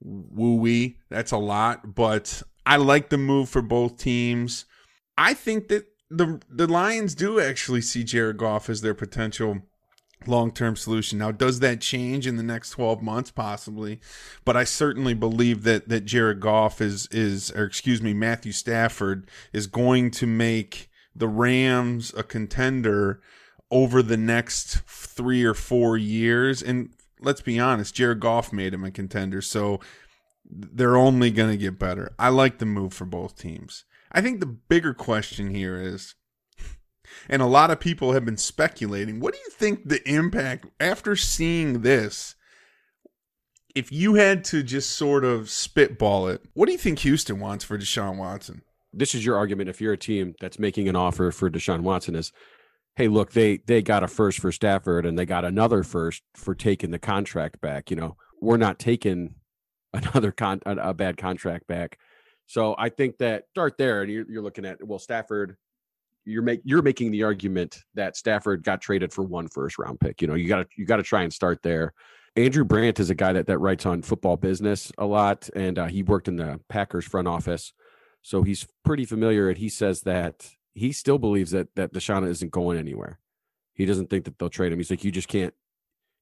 woo 0.00 0.56
wee. 0.56 0.98
That's 1.10 1.32
a 1.32 1.38
lot, 1.38 1.94
but 1.94 2.42
I 2.66 2.76
like 2.76 3.08
the 3.08 3.18
move 3.18 3.48
for 3.48 3.62
both 3.62 3.98
teams. 3.98 4.64
I 5.16 5.34
think 5.34 5.68
that 5.68 5.86
the 6.10 6.40
the 6.48 6.66
Lions 6.66 7.14
do 7.14 7.40
actually 7.40 7.82
see 7.82 8.04
Jared 8.04 8.38
Goff 8.38 8.68
as 8.68 8.80
their 8.80 8.94
potential 8.94 9.62
long 10.26 10.52
term 10.52 10.76
solution. 10.76 11.18
Now, 11.18 11.30
does 11.30 11.60
that 11.60 11.80
change 11.80 12.26
in 12.26 12.36
the 12.36 12.42
next 12.42 12.70
twelve 12.70 13.02
months? 13.02 13.30
Possibly, 13.30 14.00
but 14.44 14.56
I 14.56 14.64
certainly 14.64 15.14
believe 15.14 15.64
that 15.64 15.88
that 15.88 16.04
Jared 16.04 16.40
Goff 16.40 16.80
is 16.80 17.08
is 17.10 17.50
or 17.52 17.64
excuse 17.64 18.02
me, 18.02 18.14
Matthew 18.14 18.52
Stafford 18.52 19.28
is 19.52 19.66
going 19.66 20.10
to 20.12 20.26
make 20.26 20.88
the 21.14 21.28
Rams 21.28 22.14
a 22.16 22.22
contender 22.22 23.20
over 23.70 24.02
the 24.02 24.16
next 24.16 24.80
three 24.86 25.44
or 25.44 25.54
four 25.54 25.96
years. 25.96 26.62
And 26.62 26.90
let's 27.20 27.40
be 27.40 27.58
honest, 27.58 27.94
Jared 27.94 28.20
Goff 28.20 28.52
made 28.52 28.74
him 28.74 28.84
a 28.84 28.90
contender, 28.90 29.40
so 29.40 29.80
they're 30.50 30.96
only 30.96 31.30
going 31.30 31.50
to 31.50 31.56
get 31.56 31.78
better. 31.78 32.12
I 32.18 32.28
like 32.30 32.58
the 32.58 32.66
move 32.66 32.94
for 32.94 33.04
both 33.04 33.36
teams. 33.36 33.84
I 34.10 34.20
think 34.20 34.40
the 34.40 34.46
bigger 34.46 34.94
question 34.94 35.50
here 35.50 35.80
is, 35.80 36.14
and 37.28 37.42
a 37.42 37.46
lot 37.46 37.70
of 37.70 37.80
people 37.80 38.12
have 38.12 38.24
been 38.24 38.36
speculating, 38.36 39.20
what 39.20 39.34
do 39.34 39.40
you 39.40 39.50
think 39.50 39.88
the 39.88 40.06
impact 40.08 40.66
after 40.80 41.16
seeing 41.16 41.82
this? 41.82 42.34
If 43.74 43.92
you 43.92 44.14
had 44.14 44.44
to 44.44 44.62
just 44.62 44.90
sort 44.90 45.24
of 45.24 45.50
spitball 45.50 46.28
it, 46.28 46.42
what 46.54 46.66
do 46.66 46.72
you 46.72 46.78
think 46.78 47.00
Houston 47.00 47.38
wants 47.38 47.64
for 47.64 47.78
Deshaun 47.78 48.16
Watson? 48.16 48.62
This 48.92 49.14
is 49.14 49.24
your 49.24 49.36
argument 49.36 49.68
if 49.68 49.80
you're 49.80 49.92
a 49.92 49.98
team 49.98 50.34
that's 50.40 50.58
making 50.58 50.88
an 50.88 50.96
offer 50.96 51.30
for 51.30 51.50
Deshaun 51.50 51.80
Watson 51.80 52.14
is 52.14 52.32
hey, 52.98 53.06
look, 53.06 53.30
they 53.30 53.58
they 53.58 53.80
got 53.80 54.02
a 54.02 54.08
first 54.08 54.40
for 54.40 54.50
Stafford 54.50 55.06
and 55.06 55.16
they 55.16 55.24
got 55.24 55.44
another 55.44 55.84
first 55.84 56.20
for 56.34 56.52
taking 56.52 56.90
the 56.90 56.98
contract 56.98 57.60
back. 57.60 57.90
You 57.90 57.96
know, 57.96 58.16
we're 58.42 58.56
not 58.56 58.80
taking 58.80 59.36
another 59.94 60.32
con 60.32 60.60
a, 60.66 60.92
bad 60.92 61.16
contract 61.16 61.66
back. 61.68 61.96
So 62.46 62.74
I 62.76 62.88
think 62.88 63.18
that 63.18 63.44
start 63.50 63.78
there, 63.78 64.02
and 64.02 64.10
you're, 64.10 64.26
you're 64.28 64.42
looking 64.42 64.66
at 64.66 64.84
well, 64.84 64.98
Stafford. 64.98 65.56
You're 66.24 66.42
make 66.42 66.60
you're 66.64 66.82
making 66.82 67.12
the 67.12 67.22
argument 67.22 67.78
that 67.94 68.16
Stafford 68.16 68.64
got 68.64 68.82
traded 68.82 69.12
for 69.12 69.22
one 69.22 69.48
first 69.48 69.78
round 69.78 70.00
pick. 70.00 70.20
You 70.20 70.28
know, 70.28 70.34
you 70.34 70.48
got 70.48 70.62
to 70.62 70.66
you 70.76 70.84
got 70.84 70.96
to 70.96 71.02
try 71.02 71.22
and 71.22 71.32
start 71.32 71.60
there. 71.62 71.94
Andrew 72.36 72.64
Brandt 72.64 73.00
is 73.00 73.10
a 73.10 73.14
guy 73.14 73.32
that 73.32 73.46
that 73.46 73.58
writes 73.58 73.86
on 73.86 74.02
football 74.02 74.36
business 74.36 74.92
a 74.98 75.06
lot, 75.06 75.48
and 75.54 75.78
uh, 75.78 75.86
he 75.86 76.02
worked 76.02 76.28
in 76.28 76.36
the 76.36 76.60
Packers 76.68 77.06
front 77.06 77.28
office, 77.28 77.72
so 78.22 78.42
he's 78.42 78.66
pretty 78.84 79.04
familiar. 79.04 79.48
And 79.48 79.56
he 79.56 79.68
says 79.68 80.02
that 80.02 80.50
he 80.78 80.92
still 80.92 81.18
believes 81.18 81.50
that 81.50 81.74
that 81.76 81.92
Deshaun 81.92 82.28
isn't 82.28 82.52
going 82.52 82.78
anywhere. 82.78 83.18
He 83.74 83.84
doesn't 83.86 84.10
think 84.10 84.24
that 84.24 84.38
they'll 84.38 84.50
trade 84.50 84.72
him. 84.72 84.78
He's 84.78 84.90
like, 84.90 85.04
you 85.04 85.12
just 85.12 85.28
can't, 85.28 85.54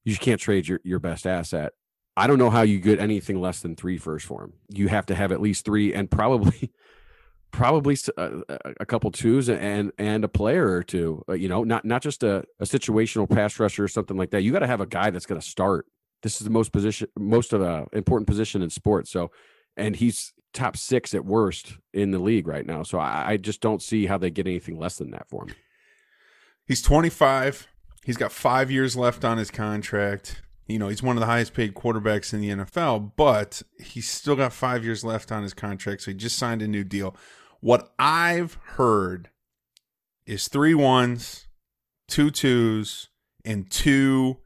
you 0.03 0.11
just 0.11 0.21
can't 0.21 0.39
trade 0.39 0.67
your 0.67 0.79
your 0.83 0.99
best 0.99 1.25
asset. 1.25 1.73
I 2.15 2.25
don't 2.25 2.39
know 2.39 2.49
how 2.49 2.63
you 2.63 2.79
get 2.79 2.99
anything 2.99 3.39
less 3.39 3.59
than 3.59 3.75
three 3.75 3.99
first 3.99 4.25
for 4.25 4.43
him. 4.43 4.53
You 4.69 4.87
have 4.87 5.05
to 5.07 5.15
have 5.15 5.31
at 5.31 5.39
least 5.39 5.65
three, 5.65 5.93
and 5.93 6.09
probably, 6.09 6.71
probably 7.51 7.95
a, 8.17 8.21
uh, 8.21 8.41
uh, 8.49 8.73
a 8.79 8.85
couple 8.85 9.11
twos 9.11 9.49
and 9.49 9.91
and 9.97 10.23
a 10.23 10.27
player 10.27 10.67
or 10.67 10.83
two. 10.83 11.23
Uh, 11.29 11.33
you 11.33 11.47
know, 11.47 11.63
not 11.63 11.85
not 11.85 12.01
just 12.01 12.23
a, 12.23 12.43
a 12.59 12.65
situational 12.65 13.29
pass 13.29 13.59
rusher 13.59 13.83
or 13.83 13.87
something 13.87 14.17
like 14.17 14.31
that. 14.31 14.41
You 14.41 14.51
got 14.51 14.59
to 14.59 14.67
have 14.67 14.81
a 14.81 14.87
guy 14.87 15.11
that's 15.11 15.27
going 15.27 15.39
to 15.39 15.47
start. 15.47 15.85
This 16.23 16.41
is 16.41 16.45
the 16.45 16.49
most 16.49 16.71
position, 16.71 17.07
most 17.15 17.53
of 17.53 17.59
the 17.59 17.85
important 17.93 18.27
position 18.27 18.63
in 18.63 18.71
sports. 18.71 19.11
So, 19.11 19.29
and 19.75 19.95
he's 19.95 20.33
top 20.53 20.77
six 20.77 21.13
at 21.13 21.25
worst 21.25 21.77
in 21.93 22.11
the 22.11 22.19
league 22.19 22.47
right 22.47 22.65
now. 22.65 22.83
So 22.83 22.99
I, 22.99 23.31
I 23.31 23.37
just 23.37 23.61
don't 23.61 23.81
see 23.81 24.05
how 24.05 24.17
they 24.17 24.29
get 24.29 24.47
anything 24.47 24.77
less 24.77 24.97
than 24.97 25.11
that 25.11 25.29
for 25.29 25.47
him. 25.47 25.55
He's 26.65 26.81
25. 26.81 27.67
He's 28.03 28.17
got 28.17 28.31
five 28.31 28.71
years 28.71 28.95
left 28.95 29.23
on 29.23 29.37
his 29.37 29.51
contract. 29.51 30.41
You 30.67 30.79
know, 30.79 30.89
he's 30.89 31.03
one 31.03 31.15
of 31.15 31.21
the 31.21 31.27
highest 31.27 31.53
paid 31.53 31.73
quarterbacks 31.73 32.33
in 32.33 32.41
the 32.41 32.49
NFL, 32.49 33.13
but 33.15 33.61
he's 33.79 34.09
still 34.09 34.35
got 34.35 34.51
five 34.51 34.83
years 34.83 35.03
left 35.03 35.31
on 35.31 35.43
his 35.43 35.53
contract. 35.53 36.01
So 36.01 36.11
he 36.11 36.17
just 36.17 36.37
signed 36.37 36.61
a 36.61 36.67
new 36.67 36.83
deal. 36.83 37.15
What 37.61 37.93
I've 37.97 38.57
heard 38.75 39.29
is 40.25 40.47
three 40.49 40.73
ones, 40.73 41.47
two 42.07 42.31
twos, 42.31 43.09
and 43.45 43.69
two 43.71 44.37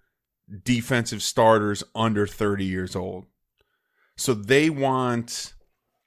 defensive 0.63 1.23
starters 1.23 1.83
under 1.95 2.27
30 2.27 2.65
years 2.65 2.95
old. 2.95 3.25
So 4.15 4.35
they 4.35 4.69
want 4.69 5.53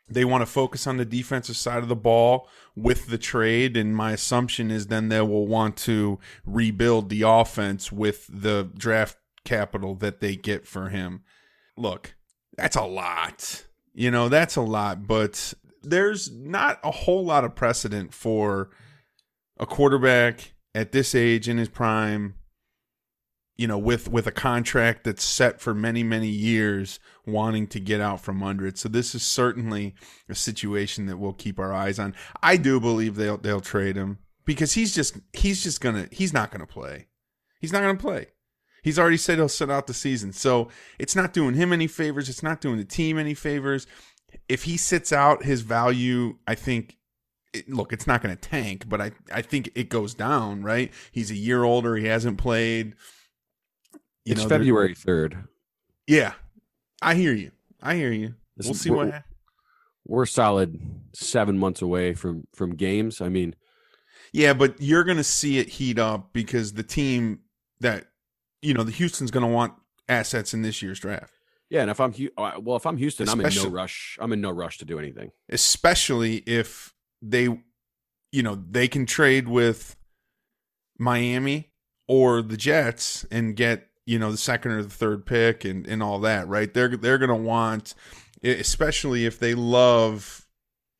they 0.08 0.24
want 0.24 0.42
to 0.42 0.46
focus 0.46 0.86
on 0.86 0.96
the 0.96 1.04
defensive 1.04 1.56
side 1.56 1.82
of 1.82 1.88
the 1.88 1.96
ball 1.96 2.48
with 2.76 3.06
the 3.06 3.18
trade 3.18 3.76
and 3.76 3.96
my 3.96 4.12
assumption 4.12 4.70
is 4.70 4.86
then 4.86 5.08
they 5.08 5.20
will 5.20 5.46
want 5.46 5.76
to 5.76 6.18
rebuild 6.44 7.08
the 7.08 7.22
offense 7.22 7.90
with 7.90 8.26
the 8.28 8.70
draft 8.76 9.16
capital 9.44 9.94
that 9.94 10.20
they 10.20 10.36
get 10.36 10.66
for 10.66 10.88
him. 10.88 11.22
Look 11.76 12.14
that's 12.56 12.76
a 12.76 12.84
lot. 12.84 13.64
You 13.92 14.10
know 14.10 14.28
that's 14.28 14.56
a 14.56 14.62
lot 14.62 15.06
but 15.06 15.54
there's 15.82 16.30
not 16.32 16.80
a 16.82 16.90
whole 16.90 17.24
lot 17.24 17.44
of 17.44 17.54
precedent 17.54 18.12
for 18.12 18.70
a 19.58 19.66
quarterback 19.66 20.54
at 20.74 20.92
this 20.92 21.14
age 21.14 21.48
in 21.48 21.58
his 21.58 21.68
prime 21.68 22.34
you 23.56 23.66
know, 23.66 23.78
with 23.78 24.08
with 24.08 24.26
a 24.26 24.32
contract 24.32 25.04
that's 25.04 25.24
set 25.24 25.60
for 25.60 25.74
many 25.74 26.02
many 26.02 26.28
years, 26.28 26.98
wanting 27.26 27.66
to 27.68 27.80
get 27.80 28.00
out 28.00 28.20
from 28.20 28.42
under 28.42 28.66
it. 28.66 28.78
So 28.78 28.88
this 28.88 29.14
is 29.14 29.22
certainly 29.22 29.94
a 30.28 30.34
situation 30.34 31.06
that 31.06 31.18
we'll 31.18 31.32
keep 31.32 31.58
our 31.58 31.72
eyes 31.72 31.98
on. 31.98 32.14
I 32.42 32.56
do 32.56 32.80
believe 32.80 33.16
they'll 33.16 33.38
they'll 33.38 33.60
trade 33.60 33.96
him 33.96 34.18
because 34.44 34.72
he's 34.72 34.94
just 34.94 35.18
he's 35.32 35.62
just 35.62 35.80
gonna 35.80 36.08
he's 36.10 36.32
not 36.32 36.50
gonna 36.50 36.66
play. 36.66 37.06
He's 37.60 37.72
not 37.72 37.80
gonna 37.80 37.96
play. 37.96 38.26
He's 38.84 38.98
already 38.98 39.16
said 39.16 39.38
he'll 39.38 39.48
sit 39.48 39.70
out 39.70 39.86
the 39.86 39.94
season. 39.94 40.32
So 40.34 40.68
it's 40.98 41.16
not 41.16 41.32
doing 41.32 41.54
him 41.54 41.72
any 41.72 41.86
favors. 41.86 42.28
It's 42.28 42.42
not 42.42 42.60
doing 42.60 42.76
the 42.76 42.84
team 42.84 43.18
any 43.18 43.32
favors. 43.32 43.86
If 44.46 44.64
he 44.64 44.76
sits 44.76 45.10
out, 45.10 45.44
his 45.44 45.62
value, 45.62 46.36
I 46.46 46.54
think, 46.54 46.98
it, 47.54 47.66
look, 47.70 47.94
it's 47.94 48.06
not 48.06 48.20
going 48.20 48.36
to 48.36 48.40
tank, 48.40 48.86
but 48.86 49.00
I, 49.00 49.12
I 49.32 49.40
think 49.40 49.70
it 49.74 49.88
goes 49.88 50.12
down, 50.12 50.62
right? 50.62 50.92
He's 51.12 51.30
a 51.30 51.34
year 51.34 51.64
older. 51.64 51.96
He 51.96 52.06
hasn't 52.06 52.36
played. 52.36 52.94
You 54.24 54.32
it's 54.32 54.42
know, 54.42 54.48
February 54.48 54.94
third. 54.94 55.44
Yeah, 56.06 56.32
I 57.02 57.14
hear 57.14 57.32
you. 57.32 57.52
I 57.82 57.96
hear 57.96 58.12
you. 58.12 58.34
This 58.56 58.66
we'll 58.66 58.74
see 58.74 58.90
what. 58.90 59.06
Happens. 59.06 59.24
We're 60.06 60.26
solid 60.26 60.80
seven 61.14 61.58
months 61.58 61.80
away 61.80 62.14
from 62.14 62.46
from 62.54 62.74
games. 62.74 63.20
I 63.20 63.28
mean, 63.28 63.54
yeah, 64.32 64.52
but 64.52 64.80
you're 64.80 65.04
going 65.04 65.16
to 65.16 65.24
see 65.24 65.58
it 65.58 65.68
heat 65.68 65.98
up 65.98 66.32
because 66.32 66.74
the 66.74 66.82
team 66.82 67.40
that 67.80 68.06
you 68.64 68.74
know, 68.74 68.82
the 68.82 68.92
Houston's 68.92 69.30
going 69.30 69.46
to 69.46 69.52
want 69.52 69.74
assets 70.08 70.54
in 70.54 70.62
this 70.62 70.82
year's 70.82 70.98
draft. 70.98 71.32
Yeah, 71.70 71.82
and 71.82 71.90
if 71.90 72.00
I'm 72.00 72.14
uh, 72.36 72.52
well, 72.60 72.76
if 72.76 72.86
I'm 72.86 72.96
Houston, 72.96 73.28
especially, 73.28 73.60
I'm 73.60 73.66
in 73.66 73.72
no 73.72 73.76
rush. 73.76 74.18
I'm 74.20 74.32
in 74.32 74.40
no 74.40 74.50
rush 74.50 74.78
to 74.78 74.84
do 74.84 74.98
anything. 74.98 75.30
Especially 75.48 76.36
if 76.46 76.94
they, 77.20 77.48
you 78.32 78.42
know, 78.42 78.62
they 78.70 78.88
can 78.88 79.06
trade 79.06 79.48
with 79.48 79.96
Miami 80.98 81.72
or 82.06 82.42
the 82.42 82.56
Jets 82.56 83.26
and 83.30 83.56
get 83.56 83.88
you 84.06 84.18
know 84.18 84.30
the 84.30 84.36
second 84.36 84.72
or 84.72 84.82
the 84.82 84.90
third 84.90 85.26
pick 85.26 85.64
and 85.64 85.86
and 85.86 86.02
all 86.02 86.20
that 86.20 86.46
right? 86.48 86.72
They're 86.72 86.96
they're 86.96 87.18
going 87.18 87.28
to 87.28 87.34
want 87.34 87.94
especially 88.42 89.24
if 89.24 89.38
they 89.38 89.54
love 89.54 90.46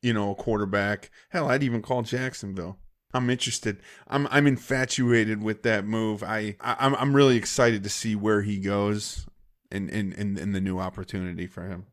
you 0.01 0.13
know 0.13 0.31
a 0.31 0.35
quarterback. 0.35 1.11
Hell 1.29 1.49
i'd 1.49 1.63
even 1.63 1.81
call 1.81 2.01
jacksonville. 2.01 2.77
I'm 3.13 3.29
interested. 3.29 3.79
I'm 4.07 4.27
i'm 4.31 4.47
infatuated 4.47 5.41
with 5.41 5.63
that 5.63 5.85
move. 5.85 6.23
I, 6.23 6.55
I 6.59 6.75
i'm 6.79 6.95
i'm 6.95 7.15
really 7.15 7.37
excited 7.37 7.83
to 7.83 7.89
see 7.89 8.15
where 8.15 8.41
he 8.41 8.57
goes 8.57 9.25
and 9.71 9.89
and 9.89 10.13
and 10.13 10.55
the 10.55 10.61
new 10.61 10.79
opportunity 10.79 11.47
for 11.47 11.67
him. 11.67 11.85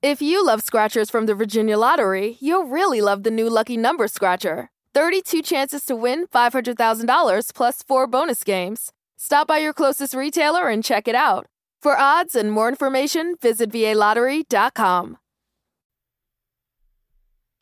If 0.00 0.22
you 0.22 0.46
love 0.46 0.62
scratchers 0.62 1.10
from 1.10 1.26
the 1.26 1.34
virginia 1.34 1.78
lottery 1.78 2.36
you'll 2.40 2.66
really 2.66 3.00
love 3.00 3.22
the 3.22 3.30
new 3.30 3.48
lucky 3.48 3.76
number 3.76 4.08
scratcher. 4.08 4.70
32 4.94 5.42
chances 5.42 5.84
to 5.84 5.94
win 5.94 6.26
$500000 6.26 7.54
plus 7.54 7.82
4 7.82 8.06
bonus 8.08 8.42
games 8.42 8.90
Stop 9.20 9.48
by 9.48 9.58
your 9.58 9.72
closest 9.72 10.14
retailer 10.14 10.68
and 10.68 10.84
check 10.84 11.08
it 11.08 11.16
out. 11.16 11.46
For 11.82 11.98
odds 11.98 12.36
and 12.36 12.52
more 12.52 12.68
information, 12.68 13.34
visit 13.42 13.68
VALottery.com. 13.68 15.18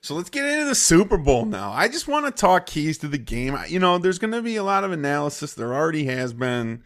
So 0.02 0.14
let's 0.14 0.28
get 0.28 0.44
into 0.44 0.66
the 0.66 0.74
Super 0.74 1.16
Bowl 1.16 1.46
now. 1.46 1.72
I 1.72 1.88
just 1.88 2.08
want 2.08 2.26
to 2.26 2.30
talk 2.30 2.66
keys 2.66 2.98
to 2.98 3.08
the 3.08 3.16
game. 3.16 3.56
You 3.68 3.78
know, 3.78 3.96
there's 3.96 4.18
going 4.18 4.34
to 4.34 4.42
be 4.42 4.56
a 4.56 4.62
lot 4.62 4.84
of 4.84 4.92
analysis. 4.92 5.54
There 5.54 5.74
already 5.74 6.04
has 6.04 6.34
been. 6.34 6.82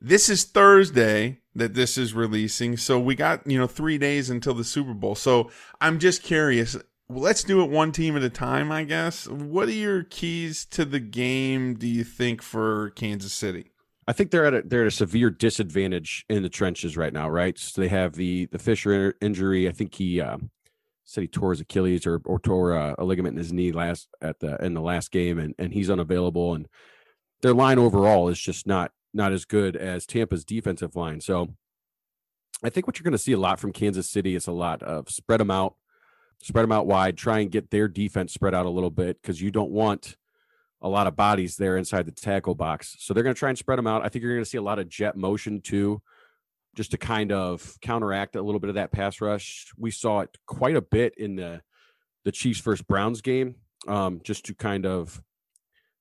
This 0.00 0.28
is 0.28 0.42
Thursday 0.42 1.38
that 1.54 1.74
this 1.74 1.96
is 1.96 2.12
releasing. 2.12 2.76
So 2.76 2.98
we 2.98 3.14
got, 3.14 3.46
you 3.46 3.58
know, 3.58 3.68
three 3.68 3.96
days 3.96 4.28
until 4.28 4.54
the 4.54 4.64
Super 4.64 4.92
Bowl. 4.92 5.14
So 5.14 5.52
I'm 5.80 6.00
just 6.00 6.24
curious. 6.24 6.76
Let's 7.08 7.44
do 7.44 7.62
it 7.62 7.70
one 7.70 7.92
team 7.92 8.16
at 8.16 8.24
a 8.24 8.30
time, 8.30 8.72
I 8.72 8.82
guess. 8.82 9.28
What 9.28 9.68
are 9.68 9.72
your 9.72 10.02
keys 10.02 10.64
to 10.66 10.84
the 10.84 11.00
game, 11.00 11.74
do 11.74 11.86
you 11.86 12.02
think, 12.02 12.42
for 12.42 12.90
Kansas 12.90 13.32
City? 13.32 13.69
I 14.10 14.12
think 14.12 14.32
they're 14.32 14.44
at 14.44 14.54
a, 14.54 14.62
they're 14.66 14.80
at 14.80 14.88
a 14.88 14.90
severe 14.90 15.30
disadvantage 15.30 16.24
in 16.28 16.42
the 16.42 16.48
trenches 16.48 16.96
right 16.96 17.12
now, 17.12 17.30
right? 17.30 17.56
So 17.56 17.80
they 17.80 17.86
have 17.86 18.14
the 18.14 18.46
the 18.46 18.58
Fisher 18.58 19.14
injury. 19.20 19.68
I 19.68 19.70
think 19.70 19.94
he 19.94 20.20
uh, 20.20 20.38
said 21.04 21.20
he 21.20 21.28
tore 21.28 21.50
his 21.50 21.60
Achilles 21.60 22.08
or 22.08 22.20
or 22.24 22.40
tore 22.40 22.76
uh, 22.76 22.96
a 22.98 23.04
ligament 23.04 23.34
in 23.34 23.38
his 23.38 23.52
knee 23.52 23.70
last 23.70 24.08
at 24.20 24.40
the 24.40 24.56
in 24.64 24.74
the 24.74 24.80
last 24.80 25.12
game, 25.12 25.38
and 25.38 25.54
and 25.60 25.72
he's 25.72 25.88
unavailable. 25.88 26.54
And 26.54 26.66
their 27.42 27.54
line 27.54 27.78
overall 27.78 28.28
is 28.28 28.40
just 28.40 28.66
not 28.66 28.90
not 29.14 29.30
as 29.30 29.44
good 29.44 29.76
as 29.76 30.06
Tampa's 30.06 30.44
defensive 30.44 30.96
line. 30.96 31.20
So 31.20 31.50
I 32.64 32.68
think 32.68 32.88
what 32.88 32.98
you're 32.98 33.04
going 33.04 33.12
to 33.12 33.18
see 33.18 33.30
a 33.30 33.38
lot 33.38 33.60
from 33.60 33.72
Kansas 33.72 34.10
City 34.10 34.34
is 34.34 34.48
a 34.48 34.52
lot 34.52 34.82
of 34.82 35.08
spread 35.08 35.38
them 35.38 35.52
out, 35.52 35.76
spread 36.42 36.64
them 36.64 36.72
out 36.72 36.88
wide, 36.88 37.16
try 37.16 37.38
and 37.38 37.48
get 37.52 37.70
their 37.70 37.86
defense 37.86 38.34
spread 38.34 38.56
out 38.56 38.66
a 38.66 38.70
little 38.70 38.90
bit 38.90 39.22
because 39.22 39.40
you 39.40 39.52
don't 39.52 39.70
want 39.70 40.16
a 40.82 40.88
lot 40.88 41.06
of 41.06 41.16
bodies 41.16 41.56
there 41.56 41.76
inside 41.76 42.06
the 42.06 42.12
tackle 42.12 42.54
box. 42.54 42.96
So 43.00 43.12
they're 43.12 43.22
going 43.22 43.34
to 43.34 43.38
try 43.38 43.50
and 43.50 43.58
spread 43.58 43.78
them 43.78 43.86
out. 43.86 44.04
I 44.04 44.08
think 44.08 44.22
you're 44.22 44.34
going 44.34 44.44
to 44.44 44.50
see 44.50 44.58
a 44.58 44.62
lot 44.62 44.78
of 44.78 44.88
jet 44.88 45.16
motion 45.16 45.60
too, 45.60 46.00
just 46.74 46.90
to 46.92 46.98
kind 46.98 47.32
of 47.32 47.78
counteract 47.80 48.36
a 48.36 48.42
little 48.42 48.60
bit 48.60 48.70
of 48.70 48.76
that 48.76 48.92
pass 48.92 49.20
rush. 49.20 49.72
We 49.76 49.90
saw 49.90 50.20
it 50.20 50.36
quite 50.46 50.76
a 50.76 50.82
bit 50.82 51.14
in 51.16 51.36
the 51.36 51.62
the 52.24 52.32
Chiefs 52.32 52.60
versus 52.60 52.82
Browns 52.82 53.22
game, 53.22 53.54
um, 53.88 54.20
just 54.22 54.44
to 54.46 54.54
kind 54.54 54.84
of 54.84 55.22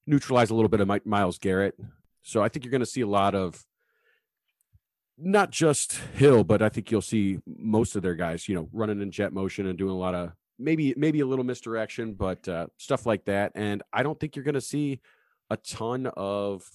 neutralize 0.06 0.50
a 0.50 0.54
little 0.54 0.70
bit 0.70 0.82
of 0.82 1.06
Myles 1.06 1.38
Garrett. 1.38 1.76
So 2.24 2.44
I 2.44 2.50
think 2.50 2.66
you're 2.66 2.72
going 2.72 2.82
to 2.82 2.86
see 2.86 3.02
a 3.02 3.08
lot 3.08 3.36
of 3.36 3.66
not 5.18 5.52
just 5.52 5.94
Hill, 6.16 6.44
but 6.44 6.62
I 6.62 6.70
think 6.70 6.92
you'll 6.92 7.02
see 7.02 7.40
most 7.46 7.96
of 7.96 8.02
their 8.02 8.16
guys, 8.16 8.48
you 8.48 8.56
know, 8.56 8.70
running 8.72 9.02
in 9.02 9.12
jet 9.12 9.34
motion 9.34 9.66
and 9.66 9.78
doing 9.78 9.92
a 9.92 9.98
lot 9.98 10.16
of 10.16 10.34
maybe 10.60 10.94
maybe 10.98 11.22
a 11.22 11.26
little 11.26 11.46
misdirection, 11.46 12.14
but 12.14 12.48
uh, 12.48 12.68
stuff 12.78 13.06
like 13.06 13.26
that. 13.26 13.54
And 13.56 13.82
I 13.94 14.04
don't 14.04 14.20
think 14.20 14.36
you're 14.36 14.46
going 14.46 14.54
to 14.56 14.62
see 14.62 15.00
a 15.50 15.58
ton 15.58 16.08
of 16.18 16.70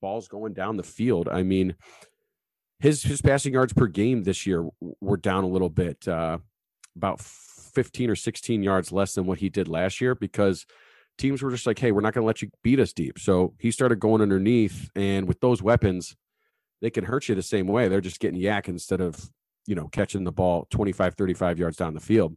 balls 0.00 0.28
going 0.28 0.54
down 0.54 0.76
the 0.76 0.82
field. 0.82 1.28
I 1.28 1.42
mean, 1.42 1.74
his 2.80 3.02
his 3.02 3.22
passing 3.22 3.52
yards 3.52 3.72
per 3.72 3.86
game 3.86 4.24
this 4.24 4.46
year 4.46 4.68
were 5.00 5.16
down 5.16 5.44
a 5.44 5.48
little 5.48 5.68
bit, 5.68 6.08
uh, 6.08 6.38
about 6.96 7.20
15 7.20 8.10
or 8.10 8.16
16 8.16 8.62
yards 8.62 8.92
less 8.92 9.14
than 9.14 9.26
what 9.26 9.38
he 9.38 9.48
did 9.48 9.68
last 9.68 10.00
year 10.00 10.14
because 10.14 10.66
teams 11.18 11.42
were 11.42 11.50
just 11.50 11.66
like, 11.66 11.78
"Hey, 11.78 11.92
we're 11.92 12.00
not 12.00 12.14
going 12.14 12.22
to 12.22 12.26
let 12.26 12.42
you 12.42 12.50
beat 12.62 12.80
us 12.80 12.92
deep." 12.92 13.18
So 13.18 13.54
he 13.58 13.70
started 13.70 14.00
going 14.00 14.22
underneath, 14.22 14.90
and 14.94 15.28
with 15.28 15.40
those 15.40 15.62
weapons, 15.62 16.16
they 16.80 16.90
can 16.90 17.04
hurt 17.04 17.28
you 17.28 17.34
the 17.34 17.42
same 17.42 17.66
way. 17.66 17.88
They're 17.88 18.00
just 18.00 18.20
getting 18.20 18.40
YAC 18.40 18.68
instead 18.68 19.00
of 19.00 19.30
you 19.66 19.74
know 19.74 19.88
catching 19.88 20.24
the 20.24 20.32
ball 20.32 20.66
25, 20.70 21.14
35 21.14 21.58
yards 21.58 21.76
down 21.76 21.94
the 21.94 22.00
field. 22.00 22.36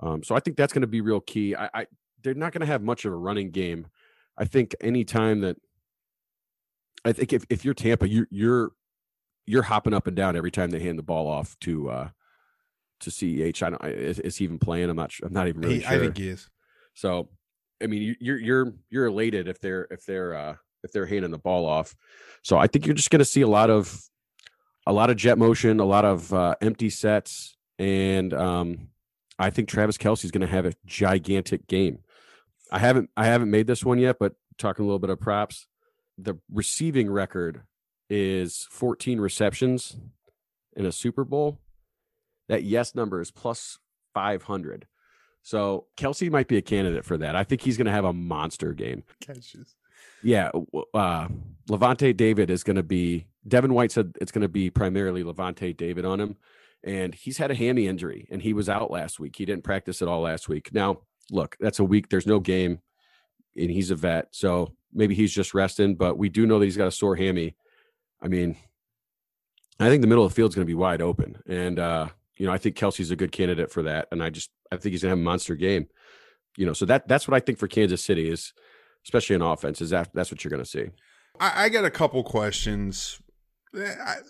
Um, 0.00 0.22
so 0.22 0.34
I 0.34 0.40
think 0.40 0.56
that's 0.56 0.72
going 0.72 0.82
to 0.82 0.88
be 0.88 1.00
real 1.00 1.20
key. 1.20 1.54
I, 1.54 1.70
I 1.74 1.86
they're 2.22 2.34
not 2.34 2.52
going 2.52 2.60
to 2.60 2.66
have 2.66 2.82
much 2.82 3.04
of 3.04 3.12
a 3.12 3.16
running 3.16 3.50
game. 3.50 3.86
I 4.36 4.44
think 4.44 4.74
anytime 4.80 5.40
that 5.40 5.56
I 7.04 7.12
think 7.12 7.32
if, 7.32 7.44
if 7.50 7.64
you're 7.64 7.74
Tampa, 7.74 8.08
you're 8.08 8.28
you're 8.30 8.72
you're 9.46 9.62
hopping 9.62 9.94
up 9.94 10.06
and 10.06 10.16
down 10.16 10.36
every 10.36 10.50
time 10.50 10.70
they 10.70 10.80
hand 10.80 10.98
the 10.98 11.02
ball 11.02 11.26
off 11.26 11.58
to 11.60 11.90
uh 11.90 12.08
to 13.00 13.10
CEH. 13.10 13.62
I 13.62 13.70
don't 13.70 13.84
is, 13.84 14.18
is 14.18 14.36
he 14.36 14.44
even 14.44 14.58
playing? 14.58 14.90
I'm 14.90 14.96
not 14.96 15.12
sure. 15.12 15.26
I'm 15.26 15.34
not 15.34 15.48
even 15.48 15.62
really 15.62 15.76
he, 15.76 15.80
sure. 15.82 15.92
I 15.92 15.98
think 15.98 16.16
he 16.16 16.28
is. 16.28 16.48
So 16.94 17.28
I 17.82 17.86
mean 17.86 18.16
you're 18.20 18.38
you're 18.38 18.74
you're 18.90 19.06
elated 19.06 19.48
if 19.48 19.60
they're 19.60 19.86
if 19.90 20.04
they're 20.04 20.34
uh 20.34 20.56
if 20.84 20.92
they're 20.92 21.06
handing 21.06 21.30
the 21.30 21.38
ball 21.38 21.66
off. 21.66 21.96
So 22.42 22.56
I 22.56 22.66
think 22.66 22.86
you're 22.86 22.94
just 22.94 23.10
going 23.10 23.18
to 23.18 23.24
see 23.24 23.40
a 23.40 23.48
lot 23.48 23.70
of 23.70 24.00
a 24.86 24.92
lot 24.92 25.10
of 25.10 25.16
jet 25.16 25.38
motion, 25.38 25.80
a 25.80 25.84
lot 25.84 26.04
of 26.04 26.32
uh, 26.32 26.54
empty 26.60 26.88
sets, 26.88 27.56
and 27.78 28.32
um, 28.32 28.88
I 29.38 29.50
think 29.50 29.68
Travis 29.68 29.96
Kelce 29.96 30.24
is 30.24 30.30
going 30.30 30.40
to 30.40 30.52
have 30.52 30.66
a 30.66 30.74
gigantic 30.86 31.66
game. 31.66 32.00
I 32.70 32.78
haven't 32.78 33.10
I 33.16 33.26
haven't 33.26 33.50
made 33.50 33.66
this 33.66 33.84
one 33.84 33.98
yet, 33.98 34.18
but 34.18 34.34
talking 34.58 34.84
a 34.84 34.86
little 34.86 34.98
bit 34.98 35.10
of 35.10 35.20
props, 35.20 35.66
the 36.16 36.34
receiving 36.52 37.10
record 37.10 37.62
is 38.10 38.66
14 38.70 39.20
receptions 39.20 39.96
in 40.76 40.84
a 40.84 40.92
Super 40.92 41.24
Bowl. 41.24 41.58
That 42.48 42.64
yes 42.64 42.94
number 42.94 43.20
is 43.20 43.30
plus 43.30 43.78
500. 44.14 44.86
So 45.42 45.86
Kelce 45.96 46.30
might 46.30 46.48
be 46.48 46.56
a 46.56 46.62
candidate 46.62 47.04
for 47.04 47.16
that. 47.18 47.36
I 47.36 47.44
think 47.44 47.62
he's 47.62 47.76
going 47.76 47.86
to 47.86 47.92
have 47.92 48.04
a 48.04 48.12
monster 48.12 48.72
game. 48.72 49.04
Catches. 49.20 49.76
Yeah, 50.22 50.50
uh, 50.94 51.28
Lavonte 51.70 52.16
David 52.16 52.50
is 52.50 52.64
going 52.64 52.76
to 52.76 52.82
be. 52.82 53.26
Devin 53.46 53.72
White 53.72 53.92
said 53.92 54.14
it's 54.20 54.32
going 54.32 54.42
to 54.42 54.48
be 54.48 54.68
primarily 54.68 55.22
Lavonte 55.22 55.76
David 55.76 56.04
on 56.04 56.20
him 56.20 56.36
and 56.84 57.14
he's 57.14 57.38
had 57.38 57.50
a 57.50 57.54
hammy 57.54 57.86
injury 57.86 58.28
and 58.30 58.40
he 58.40 58.52
was 58.52 58.68
out 58.68 58.90
last 58.90 59.18
week. 59.18 59.36
He 59.36 59.44
didn't 59.44 59.64
practice 59.64 60.02
at 60.02 60.08
all 60.08 60.20
last 60.20 60.48
week. 60.48 60.72
Now, 60.72 61.00
look, 61.30 61.56
that's 61.60 61.78
a 61.78 61.84
week. 61.84 62.08
There's 62.08 62.26
no 62.26 62.40
game, 62.40 62.80
and 63.56 63.70
he's 63.70 63.90
a 63.90 63.96
vet, 63.96 64.28
so 64.30 64.72
maybe 64.92 65.14
he's 65.14 65.32
just 65.32 65.54
resting. 65.54 65.94
But 65.94 66.18
we 66.18 66.28
do 66.28 66.46
know 66.46 66.58
that 66.58 66.64
he's 66.64 66.76
got 66.76 66.88
a 66.88 66.92
sore 66.92 67.16
hammy. 67.16 67.56
I 68.20 68.28
mean, 68.28 68.56
I 69.80 69.88
think 69.88 70.02
the 70.02 70.08
middle 70.08 70.24
of 70.24 70.30
the 70.30 70.34
field 70.34 70.50
is 70.50 70.54
going 70.54 70.66
to 70.66 70.70
be 70.70 70.74
wide 70.74 71.02
open, 71.02 71.38
and 71.46 71.78
uh, 71.78 72.08
you 72.36 72.46
know, 72.46 72.52
I 72.52 72.58
think 72.58 72.76
Kelce's 72.76 73.10
a 73.10 73.16
good 73.16 73.32
candidate 73.32 73.70
for 73.70 73.82
that. 73.82 74.08
And 74.10 74.22
I 74.22 74.30
just, 74.30 74.50
I 74.72 74.76
think 74.76 74.92
he's 74.92 75.02
going 75.02 75.10
to 75.10 75.16
have 75.16 75.18
a 75.18 75.22
monster 75.22 75.56
game. 75.56 75.88
You 76.56 76.66
know, 76.66 76.72
so 76.72 76.86
that 76.86 77.06
that's 77.06 77.28
what 77.28 77.36
I 77.36 77.40
think 77.40 77.58
for 77.58 77.68
Kansas 77.68 78.02
City 78.02 78.28
is, 78.28 78.52
especially 79.04 79.36
in 79.36 79.42
offense, 79.42 79.80
is 79.80 79.90
that 79.90 80.10
that's 80.14 80.30
what 80.30 80.42
you're 80.42 80.50
going 80.50 80.62
to 80.62 80.68
see. 80.68 80.86
I, 81.40 81.64
I 81.64 81.68
got 81.68 81.84
a 81.84 81.90
couple 81.90 82.22
questions 82.24 83.20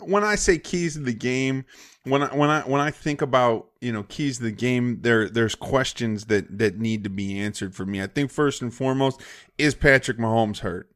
when 0.00 0.24
I 0.24 0.34
say 0.34 0.58
keys 0.58 0.94
to 0.94 1.00
the 1.00 1.12
game, 1.12 1.64
when 2.04 2.22
I 2.22 2.34
when 2.34 2.50
I 2.50 2.60
when 2.62 2.80
I 2.80 2.90
think 2.90 3.22
about 3.22 3.68
you 3.80 3.92
know 3.92 4.02
keys 4.04 4.38
to 4.38 4.44
the 4.44 4.52
game, 4.52 5.00
there 5.02 5.28
there's 5.28 5.54
questions 5.54 6.26
that 6.26 6.58
that 6.58 6.78
need 6.78 7.04
to 7.04 7.10
be 7.10 7.38
answered 7.38 7.74
for 7.74 7.86
me. 7.86 8.02
I 8.02 8.06
think 8.06 8.30
first 8.30 8.62
and 8.62 8.72
foremost 8.72 9.20
is 9.56 9.74
Patrick 9.74 10.18
Mahomes 10.18 10.60
hurt, 10.60 10.88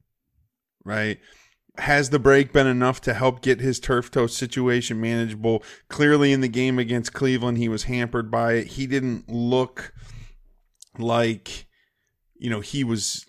right? 0.84 1.18
Has 1.78 2.10
the 2.10 2.18
break 2.18 2.52
been 2.52 2.66
enough 2.66 3.00
to 3.02 3.14
help 3.14 3.40
get 3.40 3.60
his 3.60 3.80
turf 3.80 4.10
toe 4.10 4.26
situation 4.26 5.00
manageable? 5.00 5.62
Clearly, 5.88 6.32
in 6.32 6.40
the 6.40 6.48
game 6.48 6.78
against 6.78 7.14
Cleveland, 7.14 7.58
he 7.58 7.68
was 7.68 7.84
hampered 7.84 8.30
by 8.30 8.54
it. 8.54 8.66
He 8.68 8.86
didn't 8.86 9.30
look 9.30 9.94
like 10.98 11.66
you 12.36 12.50
know 12.50 12.60
he 12.60 12.84
was 12.84 13.24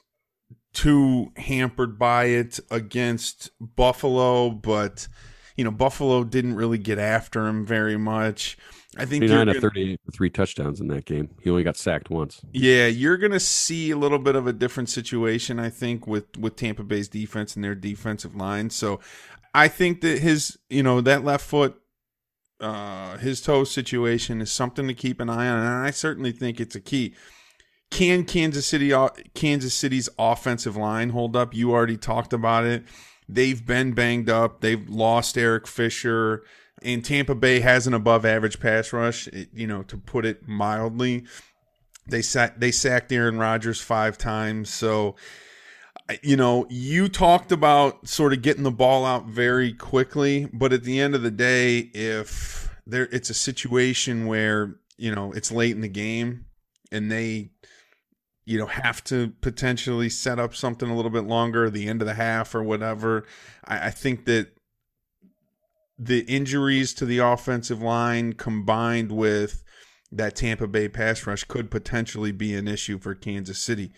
too 0.74 1.32
hampered 1.38 1.98
by 1.98 2.26
it 2.26 2.60
against 2.72 3.52
Buffalo, 3.60 4.50
but 4.50 5.08
you 5.56 5.64
know 5.64 5.72
Buffalo 5.72 6.24
didn't 6.24 6.56
really 6.56 6.78
get 6.78 7.00
after 7.00 7.48
him 7.48 7.66
very 7.66 7.98
much. 7.98 8.58
I 8.98 9.06
think 9.06 9.24
nine 9.24 9.50
of 9.50 9.58
thirty 9.58 9.98
three 10.14 10.30
touchdowns 10.30 10.80
in 10.80 10.88
that 10.88 11.06
game. 11.06 11.30
He 11.42 11.50
only 11.50 11.64
got 11.64 11.78
sacked 11.78 12.10
once. 12.10 12.42
Yeah, 12.52 12.88
you're 12.88 13.18
going 13.18 13.32
to 13.32 13.40
see 13.40 13.92
a 13.92 13.98
little 13.98 14.20
bit 14.20 14.36
of 14.36 14.46
a 14.46 14.54
different 14.54 14.90
situation. 14.90 15.60
I 15.60 15.70
think 15.70 16.06
with 16.06 16.38
with 16.38 16.56
Tampa 16.56 16.84
Bay's 16.84 17.08
defense 17.08 17.56
and 17.56 17.64
their 17.64 17.76
defensive 17.76 18.36
line. 18.36 18.70
So 18.70 19.00
I 19.54 19.68
think 19.68 20.02
that 20.02 20.20
his 20.20 20.58
you 20.70 20.84
know 20.84 21.02
that 21.02 21.24
left 21.24 21.46
foot. 21.46 21.80
Uh, 22.60 23.18
his 23.18 23.42
toe 23.42 23.66
situation 23.66 24.40
is 24.40 24.50
something 24.50 24.88
to 24.88 24.94
keep 24.94 25.20
an 25.20 25.30
eye 25.30 25.50
on, 25.50 25.60
and 25.60 25.86
I 25.86 25.92
certainly 25.92 26.32
think 26.32 26.62
it's 26.62 26.76
a 26.76 26.80
key. 26.80 27.14
Can 27.94 28.26
Kansas 28.26 28.66
City 28.66 28.92
Kansas 29.36 29.72
City's 29.72 30.10
offensive 30.18 30.76
line 30.76 31.12
hold 31.12 31.36
up? 31.36 31.54
You 31.54 31.72
already 31.72 31.96
talked 31.96 32.34
about 32.34 32.66
it. 32.66 32.84
They've 33.30 33.64
been 33.64 33.92
banged 33.92 34.32
up. 34.32 34.62
They've 34.62 34.90
lost 34.90 35.38
Eric 35.38 35.68
Fisher, 35.68 36.44
and 36.82 37.06
Tampa 37.06 37.36
Bay 37.36 37.60
has 37.60 37.86
an 37.86 37.94
above 37.94 38.26
average 38.26 38.60
pass 38.60 38.92
rush. 38.94 39.30
Eh, 39.32 39.46
you 39.54 39.68
know, 39.68 39.84
to 39.84 39.96
put 39.96 40.26
it 40.26 40.48
mildly, 40.48 41.26
they 42.08 42.24
they 42.58 42.72
sacked 42.72 43.12
Aaron 43.12 43.38
Rodgers 43.38 43.80
five 43.80 44.18
times. 44.18 44.74
So, 44.74 45.16
you 46.24 46.36
know, 46.36 46.66
you 46.72 47.08
talked 47.08 47.52
about 47.52 48.08
sort 48.08 48.34
of 48.34 48.42
getting 48.42 48.64
the 48.64 48.72
ball 48.72 49.06
out 49.06 49.28
very 49.28 49.72
quickly, 49.72 50.50
but 50.52 50.74
at 50.74 50.84
the 50.84 51.00
end 51.00 51.14
of 51.14 51.22
the 51.22 51.30
day, 51.30 51.92
if 51.94 52.74
there 52.88 53.08
it's 53.12 53.30
a 53.30 53.36
situation 53.36 54.26
where 54.26 54.78
you 54.98 55.14
know 55.14 55.32
it's 55.34 55.52
late 55.52 55.76
in 55.76 55.82
the 55.82 55.88
game 55.88 56.46
and 56.92 57.12
they 57.12 57.52
you 58.46 58.58
know 58.58 58.66
have 58.66 59.04
to 59.06 59.30
potentially 59.42 60.10
set 60.10 60.40
up 60.40 60.56
something 60.56 60.90
a 60.90 60.96
little 60.96 61.12
bit 61.12 61.24
longer 61.24 61.70
the 61.70 61.88
end 61.88 62.02
of 62.02 62.08
the 62.08 62.14
half 62.14 62.54
or 62.54 62.64
whatever. 62.64 63.26
I, 63.66 63.88
I, 63.88 63.90
think 63.90 64.26
that 64.26 64.50
the 65.98 66.20
injuries 66.22 66.94
to 66.96 67.06
the 67.06 67.20
offensive 67.20 67.82
line 67.82 68.34
combined 68.34 69.12
with 69.12 69.64
that 70.12 70.36
tampa 70.36 70.68
bay 70.68 70.90
pass 70.90 71.26
rush 71.26 71.44
could 71.46 71.72
potentially 71.72 72.32
be 72.32 72.54
an 72.56 72.68
issue 72.68 73.00
for 73.00 73.16
kansas 73.16 73.60
city. 73.60 73.92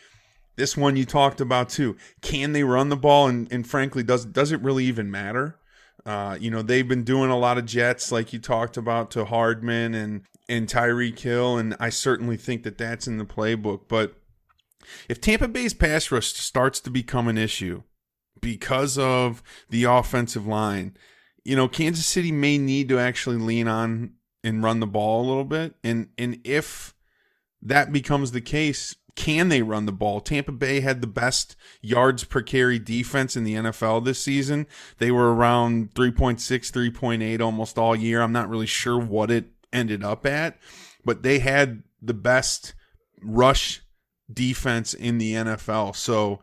This 0.55 0.77
one 0.77 0.95
you 0.95 1.05
talked 1.05 1.41
about 1.41 1.69
too 1.69 1.97
can 2.21 2.53
they 2.53 2.63
run 2.63 2.89
the 2.89 2.95
ball? 2.95 3.27
And, 3.27 3.51
and 3.51 3.67
frankly 3.67 4.03
does 4.03 4.25
does 4.25 4.51
it 4.51 4.61
really 4.61 4.85
even 4.85 5.09
matter? 5.09 5.57
Uh, 6.05 6.37
you 6.39 6.51
know, 6.51 6.61
they've 6.61 6.87
been 6.87 7.03
doing 7.03 7.31
a 7.31 7.37
lot 7.37 7.57
of 7.57 7.65
jets, 7.65 8.11
like 8.11 8.31
you 8.31 8.37
talked 8.37 8.77
about, 8.77 9.09
to 9.11 9.25
Hardman 9.25 9.95
and 9.95 10.21
and 10.47 10.67
Tyreek 10.67 11.17
Hill, 11.17 11.57
and 11.57 11.75
I 11.79 11.89
certainly 11.89 12.37
think 12.37 12.61
that 12.61 12.77
that's 12.77 13.07
in 13.07 13.17
the 13.17 13.25
playbook. 13.25 13.87
But 13.87 14.15
if 15.09 15.21
Tampa 15.21 15.47
Bay's 15.47 15.73
pass 15.73 16.11
rush 16.11 16.33
starts 16.33 16.79
to 16.81 16.89
become 16.89 17.27
an 17.27 17.37
issue 17.37 17.83
because 18.41 18.97
of 18.97 19.41
the 19.69 19.85
offensive 19.85 20.45
line, 20.45 20.95
you 21.43 21.55
know, 21.55 21.67
Kansas 21.67 22.05
City 22.05 22.31
may 22.31 22.57
need 22.57 22.89
to 22.89 22.99
actually 22.99 23.37
lean 23.37 23.67
on 23.67 24.13
and 24.43 24.63
run 24.63 24.79
the 24.79 24.87
ball 24.87 25.21
a 25.25 25.27
little 25.27 25.45
bit. 25.45 25.75
And 25.83 26.09
and 26.17 26.39
if 26.43 26.93
that 27.61 27.91
becomes 27.91 28.31
the 28.31 28.41
case, 28.41 28.95
can 29.15 29.49
they 29.49 29.61
run 29.61 29.85
the 29.85 29.91
ball? 29.91 30.19
Tampa 30.19 30.51
Bay 30.51 30.81
had 30.81 31.01
the 31.01 31.07
best 31.07 31.55
yards 31.81 32.23
per 32.23 32.41
carry 32.41 32.77
defense 32.79 33.35
in 33.35 33.43
the 33.43 33.55
NFL 33.55 34.03
this 34.03 34.21
season. 34.21 34.67
They 34.97 35.09
were 35.09 35.33
around 35.33 35.93
3.6, 35.93 36.37
3.8 36.39 37.41
almost 37.41 37.77
all 37.77 37.95
year. 37.95 38.21
I'm 38.21 38.33
not 38.33 38.49
really 38.49 38.65
sure 38.65 38.99
what 38.99 39.31
it 39.31 39.45
ended 39.71 40.03
up 40.03 40.25
at, 40.25 40.57
but 41.05 41.23
they 41.23 41.39
had 41.39 41.83
the 42.01 42.13
best 42.13 42.73
rush 43.21 43.81
defense 44.31 44.93
in 44.93 45.17
the 45.17 45.33
NFL. 45.33 45.95
So 45.95 46.41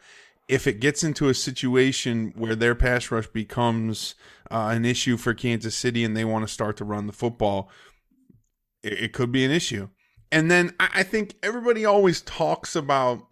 if 0.49 0.66
it 0.66 0.81
gets 0.81 1.03
into 1.03 1.29
a 1.29 1.35
situation 1.35 2.33
where 2.37 2.55
their 2.55 2.75
pass 2.75 3.11
rush 3.11 3.27
becomes 3.29 4.14
uh, 4.51 4.71
an 4.73 4.85
issue 4.85 5.16
for 5.16 5.35
Kansas 5.35 5.75
City 5.75 6.05
and 6.05 6.16
they 6.16 6.25
want 6.25 6.47
to 6.47 6.53
start 6.53 6.77
to 6.79 6.85
run 6.85 7.07
the 7.07 7.12
football, 7.12 7.71
it, 8.83 8.95
it 8.95 9.12
could 9.12 9.33
be 9.33 9.45
an 9.45 9.51
issue. 9.51 9.88
And 10.31 10.51
then 10.51 10.75
I, 10.81 10.88
I 10.97 11.03
think 11.03 11.37
everybody 11.42 11.85
always 11.85 12.21
talks 12.23 12.75
about 12.75 13.27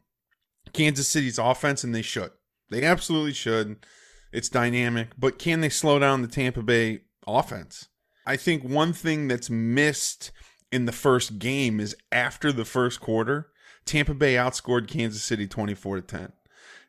Kansas 0.72 1.08
City's 1.08 1.38
offense, 1.38 1.82
and 1.82 1.94
they 1.94 2.02
should. 2.02 2.30
They 2.70 2.84
absolutely 2.84 3.32
should. 3.32 3.84
It's 4.32 4.48
dynamic, 4.48 5.08
but 5.18 5.38
can 5.38 5.60
they 5.60 5.68
slow 5.68 5.98
down 5.98 6.22
the 6.22 6.28
Tampa 6.28 6.62
Bay 6.62 7.00
offense? 7.26 7.88
I 8.26 8.36
think 8.36 8.62
one 8.62 8.92
thing 8.92 9.26
that's 9.26 9.50
missed 9.50 10.30
in 10.70 10.84
the 10.84 10.92
first 10.92 11.40
game 11.40 11.80
is 11.80 11.96
after 12.12 12.52
the 12.52 12.64
first 12.64 13.00
quarter, 13.00 13.48
Tampa 13.84 14.14
Bay 14.14 14.34
outscored 14.34 14.88
Kansas 14.88 15.22
City 15.22 15.46
24 15.46 15.96
to 15.96 16.02
10. 16.02 16.32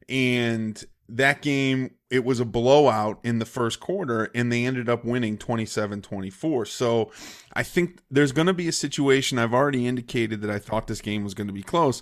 And 0.09 0.83
that 1.09 1.41
game, 1.41 1.91
it 2.09 2.23
was 2.23 2.39
a 2.39 2.45
blowout 2.45 3.19
in 3.23 3.39
the 3.39 3.45
first 3.45 3.79
quarter, 3.79 4.29
and 4.33 4.51
they 4.51 4.65
ended 4.65 4.89
up 4.89 5.03
winning 5.03 5.37
27 5.37 6.01
24. 6.01 6.65
So 6.65 7.11
I 7.53 7.63
think 7.63 8.01
there's 8.09 8.31
going 8.31 8.47
to 8.47 8.53
be 8.53 8.67
a 8.67 8.73
situation. 8.73 9.37
I've 9.37 9.53
already 9.53 9.87
indicated 9.87 10.41
that 10.41 10.49
I 10.49 10.59
thought 10.59 10.87
this 10.87 11.01
game 11.01 11.23
was 11.23 11.33
going 11.33 11.47
to 11.47 11.53
be 11.53 11.63
close. 11.63 12.01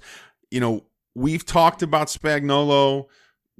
You 0.52 0.60
know, 0.60 0.86
we've 1.16 1.46
talked 1.46 1.82
about 1.82 2.08
Spagnuolo 2.08 3.06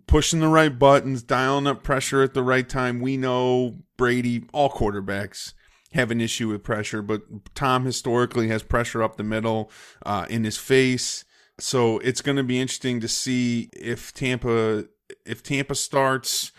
pushing 0.08 0.40
the 0.40 0.48
right 0.48 0.78
buttons, 0.78 1.24
dialing 1.24 1.68
up 1.68 1.84
pressure 1.84 2.24
at 2.24 2.34
the 2.34 2.44
right 2.44 2.68
time. 2.68 3.00
We 3.00 3.18
know 3.18 3.80
Brady, 3.98 4.46
all 4.54 4.70
quarterbacks 4.70 5.54
have 5.94 6.12
an 6.12 6.22
issue 6.22 6.50
with 6.50 6.64
pressure, 6.64 7.02
but 7.02 7.24
Tom 7.56 7.86
historically 7.86 8.48
has 8.50 8.64
pressure 8.64 9.02
up 9.02 9.18
the 9.18 9.24
middle 9.24 9.72
uh, 10.06 10.26
in 10.30 10.44
his 10.44 10.58
face. 10.58 11.26
So 11.60 12.00
it's 12.00 12.22
going 12.22 12.38
to 12.38 12.44
be 12.44 12.60
interesting 12.60 13.00
to 13.02 13.08
see 13.08 13.70
if 13.74 14.14
Tampa 14.14 14.86
if 15.26 15.44
Tampa 15.44 15.76
starts 15.76 16.52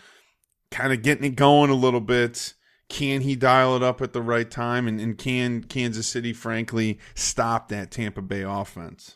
kind 0.69 0.93
of 0.93 1.01
getting 1.01 1.23
it 1.23 1.35
going 1.35 1.69
a 1.69 1.75
little 1.75 2.01
bit. 2.01 2.53
Can 2.89 3.21
he 3.21 3.37
dial 3.37 3.77
it 3.77 3.83
up 3.83 4.01
at 4.01 4.11
the 4.11 4.21
right 4.21 4.51
time? 4.51 4.85
And, 4.85 4.99
and 4.99 5.17
can 5.17 5.63
Kansas 5.63 6.07
City, 6.07 6.33
frankly, 6.33 6.99
stop 7.15 7.69
that 7.69 7.89
Tampa 7.89 8.21
Bay 8.21 8.41
offense? 8.41 9.15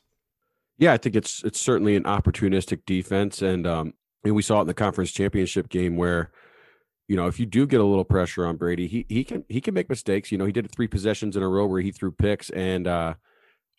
Yeah, 0.78 0.94
I 0.94 0.98
think 0.98 1.16
it's 1.16 1.44
it's 1.44 1.60
certainly 1.60 1.96
an 1.96 2.04
opportunistic 2.04 2.86
defense, 2.86 3.42
and 3.42 3.68
um, 3.68 3.94
and 4.24 4.36
we 4.36 4.42
saw 4.42 4.60
it 4.60 4.62
in 4.62 4.68
the 4.68 4.74
conference 4.74 5.12
championship 5.12 5.70
game 5.70 5.98
where 5.98 6.32
you 7.08 7.16
know, 7.16 7.28
if 7.28 7.40
you 7.40 7.46
do 7.46 7.68
get 7.68 7.82
a 7.82 7.84
little 7.84 8.04
pressure 8.04 8.46
on 8.46 8.58
Brady, 8.58 8.88
he 8.88 9.06
he 9.08 9.24
can 9.24 9.46
he 9.48 9.62
can 9.62 9.74
make 9.74 9.90
mistakes. 9.90 10.32
You 10.32 10.38
know, 10.38 10.46
he 10.46 10.52
did 10.52 10.72
three 10.72 10.88
possessions 10.88 11.38
in 11.38 11.44
a 11.44 11.48
row 11.48 11.66
where 11.66 11.82
he 11.82 11.92
threw 11.92 12.12
picks, 12.12 12.50
and 12.50 12.88
uh, 12.88 13.14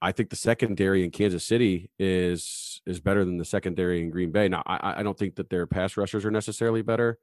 I 0.00 0.12
think 0.12 0.30
the 0.30 0.36
secondary 0.36 1.04
in 1.04 1.10
Kansas 1.10 1.44
City 1.44 1.90
is 1.98 2.80
is 2.86 3.00
better 3.00 3.24
than 3.24 3.38
the 3.38 3.44
secondary 3.44 4.00
in 4.00 4.10
Green 4.10 4.30
Bay. 4.30 4.48
Now, 4.48 4.62
I, 4.66 5.00
I 5.00 5.02
don't 5.02 5.18
think 5.18 5.36
that 5.36 5.50
their 5.50 5.66
pass 5.66 5.96
rushers 5.96 6.24
are 6.24 6.30
necessarily 6.30 6.82
better, 6.82 7.18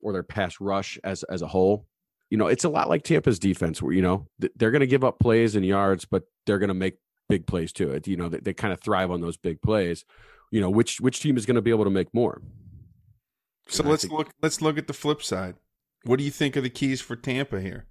or 0.00 0.12
their 0.12 0.22
pass 0.22 0.60
rush 0.60 0.98
as 1.02 1.24
as 1.24 1.42
a 1.42 1.48
whole. 1.48 1.86
You 2.30 2.36
know, 2.36 2.46
it's 2.46 2.64
a 2.64 2.68
lot 2.68 2.88
like 2.88 3.02
Tampa's 3.02 3.38
defense, 3.38 3.82
where 3.82 3.92
you 3.92 4.02
know 4.02 4.28
they're 4.38 4.70
going 4.70 4.80
to 4.80 4.86
give 4.86 5.04
up 5.04 5.18
plays 5.18 5.56
and 5.56 5.66
yards, 5.66 6.04
but 6.04 6.24
they're 6.46 6.58
going 6.60 6.68
to 6.68 6.74
make 6.74 6.98
big 7.28 7.46
plays 7.46 7.72
too. 7.72 7.90
It 7.90 8.06
you 8.06 8.16
know 8.16 8.28
they, 8.28 8.38
they 8.38 8.54
kind 8.54 8.72
of 8.72 8.80
thrive 8.80 9.10
on 9.10 9.20
those 9.20 9.36
big 9.36 9.60
plays. 9.60 10.04
You 10.52 10.60
know, 10.60 10.70
which 10.70 11.00
which 11.00 11.20
team 11.20 11.36
is 11.36 11.46
going 11.46 11.56
to 11.56 11.62
be 11.62 11.70
able 11.70 11.84
to 11.84 11.90
make 11.90 12.14
more? 12.14 12.40
So 13.68 13.82
let's 13.84 14.02
think, 14.02 14.12
look. 14.12 14.30
Let's 14.42 14.60
look 14.60 14.78
at 14.78 14.86
the 14.86 14.92
flip 14.92 15.22
side. 15.22 15.56
What 16.04 16.18
do 16.18 16.24
you 16.24 16.30
think 16.30 16.56
of 16.56 16.62
the 16.62 16.70
keys 16.70 17.00
for 17.00 17.16
Tampa 17.16 17.60
here? 17.60 17.86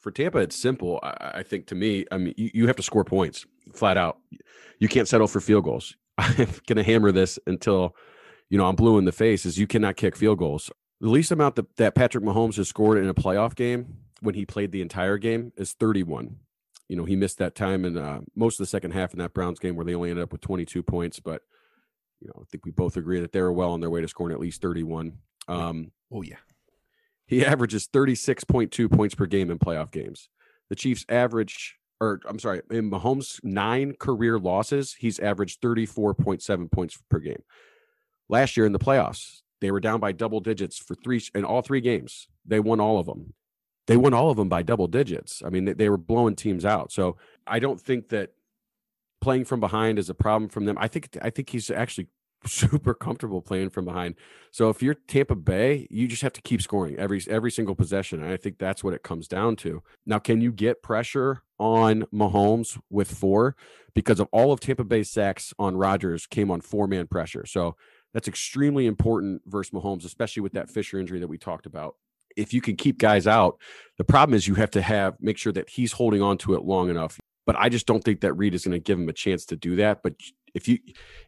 For 0.00 0.10
Tampa, 0.10 0.38
it's 0.38 0.56
simple. 0.56 1.00
I, 1.02 1.32
I 1.36 1.42
think 1.42 1.66
to 1.68 1.74
me, 1.74 2.04
I 2.10 2.18
mean, 2.18 2.34
you, 2.36 2.50
you 2.52 2.66
have 2.66 2.76
to 2.76 2.82
score 2.82 3.04
points 3.04 3.46
flat 3.72 3.96
out. 3.96 4.18
You 4.78 4.88
can't 4.88 5.08
settle 5.08 5.26
for 5.26 5.40
field 5.40 5.64
goals. 5.64 5.94
I'm 6.18 6.34
going 6.36 6.76
to 6.76 6.82
hammer 6.82 7.12
this 7.12 7.38
until 7.46 7.94
you 8.50 8.58
know 8.58 8.66
I'm 8.66 8.76
blue 8.76 8.98
in 8.98 9.04
the 9.04 9.12
face. 9.12 9.46
Is 9.46 9.58
you 9.58 9.66
cannot 9.66 9.96
kick 9.96 10.16
field 10.16 10.38
goals. 10.38 10.70
The 11.00 11.08
least 11.08 11.30
amount 11.30 11.56
that, 11.56 11.76
that 11.76 11.94
Patrick 11.94 12.24
Mahomes 12.24 12.56
has 12.56 12.68
scored 12.68 12.98
in 12.98 13.08
a 13.08 13.14
playoff 13.14 13.54
game 13.54 13.98
when 14.20 14.34
he 14.34 14.46
played 14.46 14.72
the 14.72 14.80
entire 14.80 15.18
game 15.18 15.52
is 15.56 15.72
31. 15.72 16.36
You 16.88 16.96
know, 16.96 17.04
he 17.04 17.16
missed 17.16 17.38
that 17.38 17.54
time 17.54 17.84
in 17.84 17.96
uh, 17.96 18.20
most 18.34 18.60
of 18.60 18.64
the 18.64 18.70
second 18.70 18.92
half 18.92 19.12
in 19.12 19.18
that 19.18 19.34
Browns 19.34 19.58
game 19.58 19.76
where 19.76 19.84
they 19.84 19.94
only 19.94 20.10
ended 20.10 20.22
up 20.22 20.32
with 20.32 20.40
22 20.40 20.82
points, 20.82 21.18
but 21.18 21.42
you 22.24 22.30
know, 22.34 22.42
I 22.42 22.44
think 22.50 22.64
we 22.64 22.70
both 22.70 22.96
agree 22.96 23.20
that 23.20 23.32
they 23.32 23.42
were 23.42 23.52
well 23.52 23.72
on 23.72 23.80
their 23.80 23.90
way 23.90 24.00
to 24.00 24.08
scoring 24.08 24.34
at 24.34 24.40
least 24.40 24.62
31. 24.62 25.12
Um, 25.46 25.92
oh 26.10 26.22
yeah, 26.22 26.38
he 27.26 27.44
averages 27.44 27.86
36.2 27.86 28.90
points 28.90 29.14
per 29.14 29.26
game 29.26 29.50
in 29.50 29.58
playoff 29.58 29.90
games. 29.90 30.30
The 30.70 30.74
Chiefs 30.74 31.04
average, 31.10 31.76
or 32.00 32.20
I'm 32.26 32.38
sorry, 32.38 32.62
in 32.70 32.90
Mahomes' 32.90 33.40
nine 33.44 33.94
career 33.98 34.38
losses, 34.38 34.96
he's 34.98 35.18
averaged 35.18 35.60
34.7 35.60 36.72
points 36.72 36.98
per 37.10 37.18
game. 37.18 37.42
Last 38.30 38.56
year 38.56 38.64
in 38.64 38.72
the 38.72 38.78
playoffs, 38.78 39.42
they 39.60 39.70
were 39.70 39.80
down 39.80 40.00
by 40.00 40.12
double 40.12 40.40
digits 40.40 40.78
for 40.78 40.94
three 40.94 41.22
in 41.34 41.44
all 41.44 41.60
three 41.60 41.82
games. 41.82 42.28
They 42.46 42.60
won 42.60 42.80
all 42.80 42.98
of 42.98 43.06
them. 43.06 43.34
They 43.86 43.98
won 43.98 44.14
all 44.14 44.30
of 44.30 44.38
them 44.38 44.48
by 44.48 44.62
double 44.62 44.86
digits. 44.86 45.42
I 45.44 45.50
mean, 45.50 45.66
they, 45.66 45.74
they 45.74 45.88
were 45.90 45.98
blowing 45.98 46.36
teams 46.36 46.64
out. 46.64 46.90
So 46.90 47.18
I 47.46 47.58
don't 47.58 47.78
think 47.78 48.08
that 48.08 48.30
playing 49.24 49.46
from 49.46 49.58
behind 49.58 49.98
is 49.98 50.10
a 50.10 50.14
problem 50.14 50.50
from 50.50 50.66
them. 50.66 50.76
I 50.78 50.86
think 50.86 51.16
I 51.22 51.30
think 51.30 51.48
he's 51.48 51.70
actually 51.70 52.08
super 52.46 52.92
comfortable 52.92 53.40
playing 53.40 53.70
from 53.70 53.86
behind. 53.86 54.16
So 54.50 54.68
if 54.68 54.82
you're 54.82 54.94
Tampa 54.94 55.34
Bay, 55.34 55.88
you 55.90 56.06
just 56.06 56.20
have 56.20 56.34
to 56.34 56.42
keep 56.42 56.60
scoring 56.60 56.96
every 56.96 57.22
every 57.28 57.50
single 57.50 57.74
possession. 57.74 58.22
And 58.22 58.30
I 58.30 58.36
think 58.36 58.58
that's 58.58 58.84
what 58.84 58.92
it 58.92 59.02
comes 59.02 59.26
down 59.26 59.56
to. 59.56 59.82
Now, 60.04 60.18
can 60.18 60.42
you 60.42 60.52
get 60.52 60.82
pressure 60.82 61.42
on 61.58 62.04
Mahomes 62.12 62.78
with 62.90 63.10
four? 63.10 63.56
Because 63.94 64.20
of 64.20 64.28
all 64.30 64.52
of 64.52 64.60
Tampa 64.60 64.84
Bay's 64.84 65.10
sacks 65.10 65.54
on 65.58 65.76
Rodgers 65.76 66.26
came 66.26 66.50
on 66.50 66.60
four 66.60 66.86
man 66.86 67.06
pressure. 67.06 67.46
So 67.46 67.76
that's 68.12 68.28
extremely 68.28 68.86
important 68.86 69.42
versus 69.46 69.72
Mahomes, 69.72 70.04
especially 70.04 70.42
with 70.42 70.52
that 70.52 70.68
Fisher 70.68 71.00
injury 71.00 71.20
that 71.20 71.28
we 71.28 71.38
talked 71.38 71.64
about. 71.64 71.96
If 72.36 72.52
you 72.52 72.60
can 72.60 72.76
keep 72.76 72.98
guys 72.98 73.26
out, 73.26 73.58
the 73.96 74.04
problem 74.04 74.36
is 74.36 74.46
you 74.46 74.56
have 74.56 74.72
to 74.72 74.82
have 74.82 75.16
make 75.20 75.38
sure 75.38 75.52
that 75.52 75.70
he's 75.70 75.92
holding 75.92 76.20
on 76.20 76.36
to 76.38 76.54
it 76.54 76.64
long 76.64 76.90
enough. 76.90 77.18
But 77.46 77.56
I 77.56 77.68
just 77.68 77.86
don't 77.86 78.02
think 78.02 78.20
that 78.20 78.32
Reid 78.34 78.54
is 78.54 78.64
going 78.64 78.72
to 78.72 78.78
give 78.78 78.98
him 78.98 79.08
a 79.08 79.12
chance 79.12 79.44
to 79.46 79.56
do 79.56 79.76
that. 79.76 80.02
But 80.02 80.14
if 80.54 80.68
you 80.68 80.78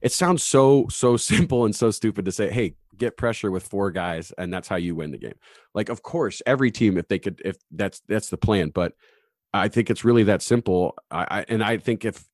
it 0.00 0.12
sounds 0.12 0.42
so 0.42 0.86
so 0.88 1.16
simple 1.16 1.64
and 1.64 1.74
so 1.74 1.90
stupid 1.90 2.24
to 2.24 2.32
say 2.32 2.50
hey 2.50 2.74
get 2.96 3.16
pressure 3.16 3.50
with 3.50 3.66
four 3.66 3.90
guys 3.90 4.32
and 4.38 4.52
that's 4.52 4.68
how 4.68 4.76
you 4.76 4.94
win 4.94 5.10
the 5.10 5.18
game 5.18 5.34
like 5.74 5.90
of 5.90 6.02
course 6.02 6.40
every 6.46 6.70
team 6.70 6.96
if 6.96 7.08
they 7.08 7.18
could 7.18 7.42
if 7.44 7.56
that's 7.70 8.00
that's 8.08 8.30
the 8.30 8.38
plan 8.38 8.70
but 8.70 8.94
i 9.52 9.68
think 9.68 9.90
it's 9.90 10.04
really 10.04 10.22
that 10.22 10.40
simple 10.40 10.94
i, 11.10 11.26
I 11.28 11.44
and 11.48 11.62
i 11.62 11.76
think 11.76 12.06
if 12.06 12.24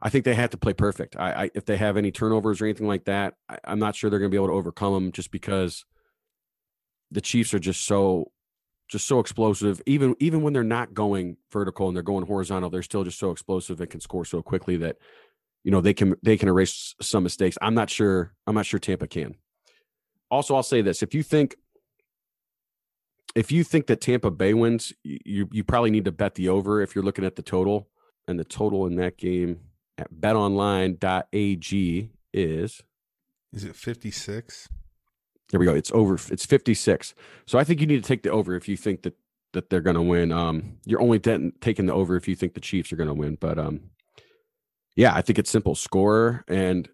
i 0.00 0.08
think 0.08 0.24
they 0.24 0.34
have 0.34 0.50
to 0.50 0.56
play 0.56 0.72
perfect 0.72 1.14
I, 1.18 1.44
I 1.44 1.50
if 1.54 1.66
they 1.66 1.76
have 1.76 1.98
any 1.98 2.10
turnovers 2.10 2.62
or 2.62 2.64
anything 2.64 2.86
like 2.86 3.04
that 3.04 3.34
I, 3.50 3.58
i'm 3.64 3.78
not 3.78 3.96
sure 3.96 4.08
they're 4.08 4.18
going 4.18 4.30
to 4.30 4.34
be 4.34 4.42
able 4.42 4.48
to 4.48 4.54
overcome 4.54 4.94
them 4.94 5.12
just 5.12 5.30
because 5.30 5.84
the 7.10 7.20
chiefs 7.20 7.52
are 7.52 7.58
just 7.58 7.84
so 7.84 8.30
just 8.88 9.06
so 9.06 9.20
explosive 9.20 9.82
even 9.86 10.16
even 10.18 10.42
when 10.42 10.52
they're 10.52 10.64
not 10.64 10.94
going 10.94 11.36
vertical 11.52 11.88
and 11.88 11.96
they're 11.96 12.02
going 12.02 12.26
horizontal 12.26 12.70
they're 12.70 12.82
still 12.82 13.04
just 13.04 13.18
so 13.18 13.30
explosive 13.30 13.80
and 13.80 13.90
can 13.90 14.00
score 14.00 14.24
so 14.24 14.42
quickly 14.42 14.76
that 14.76 14.96
you 15.64 15.70
know 15.70 15.80
they 15.80 15.94
can 15.94 16.14
they 16.22 16.36
can 16.36 16.48
erase 16.48 16.94
some 17.00 17.22
mistakes. 17.22 17.58
I'm 17.60 17.74
not 17.74 17.90
sure. 17.90 18.32
I'm 18.46 18.54
not 18.54 18.66
sure 18.66 18.80
Tampa 18.80 19.06
can. 19.06 19.34
Also, 20.30 20.54
I'll 20.54 20.62
say 20.62 20.82
this: 20.82 21.02
if 21.02 21.14
you 21.14 21.22
think 21.22 21.56
if 23.34 23.52
you 23.52 23.64
think 23.64 23.86
that 23.88 24.00
Tampa 24.00 24.30
Bay 24.30 24.54
wins, 24.54 24.92
you 25.02 25.48
you 25.52 25.64
probably 25.64 25.90
need 25.90 26.04
to 26.06 26.12
bet 26.12 26.36
the 26.36 26.48
over 26.48 26.80
if 26.80 26.94
you're 26.94 27.04
looking 27.04 27.24
at 27.24 27.36
the 27.36 27.42
total. 27.42 27.88
And 28.26 28.38
the 28.38 28.44
total 28.44 28.86
in 28.86 28.96
that 28.96 29.16
game 29.16 29.60
at 29.96 30.12
betonline.ag 30.12 32.10
is 32.34 32.82
is 33.52 33.64
it 33.64 33.74
56? 33.74 34.68
There 35.50 35.60
we 35.60 35.66
go. 35.66 35.74
It's 35.74 35.92
over. 35.92 36.18
It's 36.30 36.44
56. 36.46 37.14
So 37.46 37.58
I 37.58 37.64
think 37.64 37.80
you 37.80 37.86
need 37.86 38.02
to 38.02 38.06
take 38.08 38.22
the 38.22 38.30
over 38.30 38.54
if 38.54 38.68
you 38.68 38.76
think 38.76 39.02
that 39.02 39.14
that 39.54 39.70
they're 39.70 39.80
going 39.80 39.96
to 39.96 40.02
win. 40.02 40.30
Um, 40.30 40.78
you're 40.84 41.00
only 41.00 41.18
taking 41.18 41.86
the 41.86 41.94
over 41.94 42.16
if 42.16 42.28
you 42.28 42.36
think 42.36 42.54
the 42.54 42.60
Chiefs 42.60 42.92
are 42.92 42.96
going 42.96 43.08
to 43.08 43.14
win. 43.14 43.36
But 43.40 43.58
um, 43.58 43.90
yeah, 44.96 45.14
I 45.14 45.22
think 45.22 45.38
it's 45.38 45.50
simple: 45.50 45.74
score 45.74 46.44
and 46.48 46.88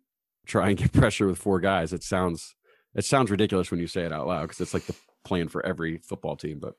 try 0.47 0.69
and 0.69 0.79
get 0.79 0.93
pressure 0.95 1.27
with 1.27 1.39
four 1.39 1.61
guys. 1.61 1.93
It 1.93 2.03
sounds 2.03 2.55
it 2.95 3.05
sounds 3.05 3.31
ridiculous 3.31 3.71
when 3.71 3.81
you 3.81 3.87
say 3.89 4.03
it 4.05 4.13
out 4.13 4.27
loud 4.27 4.43
because 4.43 4.61
it's 4.61 4.75
like 4.75 4.87
the 4.87 4.95
plan 5.25 5.49
for 5.49 5.65
every 5.67 5.99
football 5.99 6.37
team, 6.37 6.61
but 6.61 6.75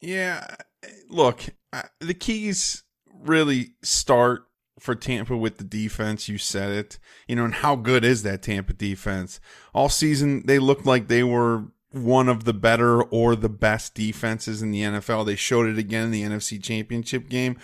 Yeah, 0.00 0.46
look, 1.08 1.42
uh, 1.72 1.82
the 2.00 2.14
keys 2.14 2.84
really 3.12 3.74
start 3.82 4.47
for 4.78 4.94
Tampa 4.94 5.36
with 5.36 5.58
the 5.58 5.64
defense. 5.64 6.28
You 6.28 6.38
said 6.38 6.70
it, 6.70 6.98
you 7.26 7.36
know, 7.36 7.44
and 7.44 7.54
how 7.54 7.76
good 7.76 8.04
is 8.04 8.22
that 8.22 8.42
Tampa 8.42 8.72
defense? 8.72 9.40
All 9.74 9.88
season, 9.88 10.44
they 10.46 10.58
looked 10.58 10.86
like 10.86 11.08
they 11.08 11.22
were 11.22 11.66
one 11.90 12.28
of 12.28 12.44
the 12.44 12.54
better 12.54 13.02
or 13.02 13.34
the 13.34 13.48
best 13.48 13.94
defenses 13.94 14.62
in 14.62 14.70
the 14.70 14.82
NFL. 14.82 15.26
They 15.26 15.36
showed 15.36 15.68
it 15.68 15.78
again 15.78 16.04
in 16.04 16.10
the 16.10 16.22
NFC 16.22 16.62
Championship 16.62 17.28
game. 17.28 17.58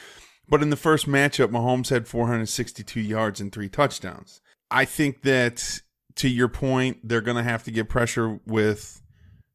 But 0.49 0.63
in 0.63 0.71
the 0.71 0.77
first 0.77 1.09
matchup, 1.09 1.49
Mahomes 1.49 1.89
had 1.89 2.07
462 2.07 3.01
yards 3.01 3.41
and 3.41 3.53
three 3.53 3.69
touchdowns. 3.69 4.41
I 4.71 4.85
think 4.85 5.23
that 5.23 5.81
to 6.17 6.29
your 6.29 6.49
point, 6.49 6.99
they're 7.03 7.21
going 7.21 7.37
to 7.37 7.43
have 7.43 7.65
to 7.65 7.71
get 7.71 7.89
pressure 7.89 8.41
with 8.47 9.01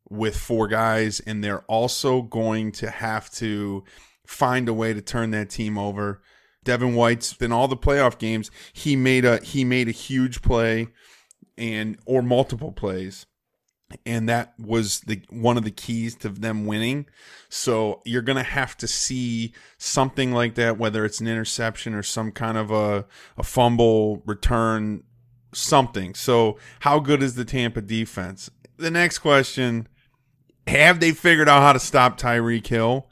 with 0.09 0.35
four 0.35 0.67
guys, 0.67 1.19
and 1.19 1.43
they're 1.43 1.63
also 1.65 2.23
going 2.23 2.71
to 2.71 2.89
have 2.89 3.29
to 3.29 3.83
find 4.25 4.67
a 4.67 4.73
way 4.73 4.91
to 4.91 5.01
turn 5.01 5.29
that 5.31 5.51
team 5.51 5.77
over. 5.77 6.21
Devin 6.69 6.93
White's 6.93 7.35
in 7.37 7.51
all 7.51 7.67
the 7.67 7.75
playoff 7.75 8.19
games. 8.19 8.51
He 8.73 8.95
made 8.95 9.25
a 9.25 9.43
he 9.43 9.63
made 9.63 9.87
a 9.87 9.91
huge 9.91 10.43
play, 10.43 10.89
and 11.57 11.97
or 12.05 12.21
multiple 12.21 12.71
plays, 12.71 13.25
and 14.05 14.29
that 14.29 14.53
was 14.59 14.99
the 14.99 15.23
one 15.31 15.57
of 15.57 15.63
the 15.63 15.71
keys 15.71 16.13
to 16.17 16.29
them 16.29 16.67
winning. 16.67 17.07
So 17.49 18.03
you're 18.05 18.21
gonna 18.21 18.43
have 18.43 18.77
to 18.77 18.87
see 18.87 19.51
something 19.79 20.31
like 20.31 20.53
that, 20.55 20.77
whether 20.77 21.05
it's 21.05 21.19
an 21.19 21.27
interception 21.27 21.95
or 21.95 22.03
some 22.03 22.31
kind 22.31 22.55
of 22.55 22.69
a 22.69 23.07
a 23.35 23.41
fumble 23.41 24.21
return, 24.27 25.01
something. 25.51 26.13
So 26.13 26.59
how 26.81 26.99
good 26.99 27.23
is 27.23 27.33
the 27.33 27.45
Tampa 27.45 27.81
defense? 27.81 28.51
The 28.77 28.91
next 28.91 29.17
question 29.17 29.87
have 30.67 30.99
they 30.99 31.13
figured 31.13 31.49
out 31.49 31.63
how 31.63 31.73
to 31.73 31.79
stop 31.79 32.19
Tyreek 32.19 32.67
Hill? 32.67 33.08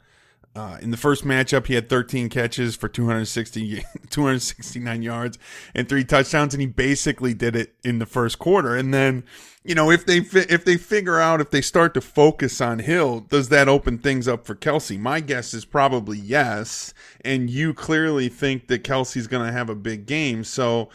Uh, 0.58 0.76
in 0.82 0.90
the 0.90 0.96
first 0.96 1.24
matchup, 1.24 1.68
he 1.68 1.74
had 1.74 1.88
13 1.88 2.28
catches 2.28 2.74
for 2.74 2.88
260, 2.88 3.84
269 4.10 5.02
yards 5.02 5.38
and 5.72 5.88
three 5.88 6.02
touchdowns, 6.02 6.52
and 6.52 6.60
he 6.60 6.66
basically 6.66 7.32
did 7.32 7.54
it 7.54 7.74
in 7.84 8.00
the 8.00 8.06
first 8.06 8.40
quarter. 8.40 8.74
And 8.74 8.92
then, 8.92 9.22
you 9.62 9.76
know, 9.76 9.88
if 9.88 10.04
they 10.04 10.18
fi- 10.18 10.46
if 10.48 10.64
they 10.64 10.76
figure 10.76 11.20
out 11.20 11.40
if 11.40 11.52
they 11.52 11.60
start 11.60 11.94
to 11.94 12.00
focus 12.00 12.60
on 12.60 12.80
Hill, 12.80 13.20
does 13.20 13.50
that 13.50 13.68
open 13.68 13.98
things 13.98 14.26
up 14.26 14.44
for 14.44 14.56
Kelce? 14.56 14.98
My 14.98 15.20
guess 15.20 15.54
is 15.54 15.64
probably 15.64 16.18
yes. 16.18 16.92
And 17.20 17.48
you 17.48 17.72
clearly 17.72 18.28
think 18.28 18.66
that 18.66 18.82
Kelce's 18.82 19.28
going 19.28 19.46
to 19.46 19.52
have 19.52 19.70
a 19.70 19.76
big 19.76 20.06
game, 20.06 20.42
so 20.42 20.88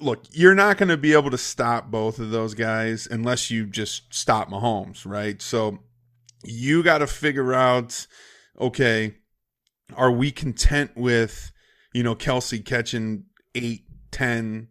look, 0.00 0.24
you're 0.30 0.54
not 0.54 0.78
going 0.78 0.88
to 0.88 0.96
be 0.96 1.12
able 1.12 1.30
to 1.30 1.38
stop 1.38 1.90
both 1.90 2.18
of 2.18 2.30
those 2.30 2.54
guys 2.54 3.06
unless 3.10 3.50
you 3.50 3.66
just 3.66 4.12
stop 4.14 4.48
Mahomes, 4.48 5.04
right? 5.04 5.42
So 5.42 5.80
you 6.44 6.82
got 6.82 6.98
to 6.98 7.06
figure 7.06 7.52
out, 7.54 8.06
okay, 8.60 9.14
are 9.94 10.10
we 10.10 10.30
content 10.30 10.92
with, 10.96 11.52
you 11.92 12.02
know, 12.02 12.14
Kelce 12.14 12.64
catching 12.64 13.24
8, 13.54 13.84
10, 14.10 14.68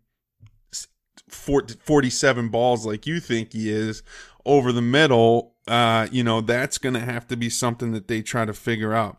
47 1.30 2.50
balls 2.50 2.86
like 2.86 3.08
you 3.08 3.20
think 3.20 3.54
he 3.54 3.70
is 3.70 4.04
over 4.46 4.72
the 4.72 4.82
middle? 4.82 5.56
Uh, 5.68 6.08
you 6.12 6.24
know, 6.24 6.42
that's 6.42 6.78
going 6.78 6.96
to 6.96 7.00
have 7.00 7.28
to 7.28 7.38
be 7.38 7.50
something 7.50 7.92
that 7.92 8.08
they 8.08 8.22
try 8.22 8.46
to 8.46 8.54
figure 8.54 8.94
out. 8.94 9.18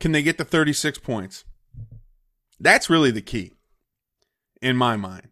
Can 0.00 0.12
they 0.12 0.22
get 0.22 0.38
to 0.38 0.44
36 0.44 0.98
points? 0.98 1.44
That's 2.58 2.88
really 2.88 3.10
the 3.10 3.22
key 3.22 3.52
in 4.60 4.76
my 4.76 4.96
mind. 4.96 5.28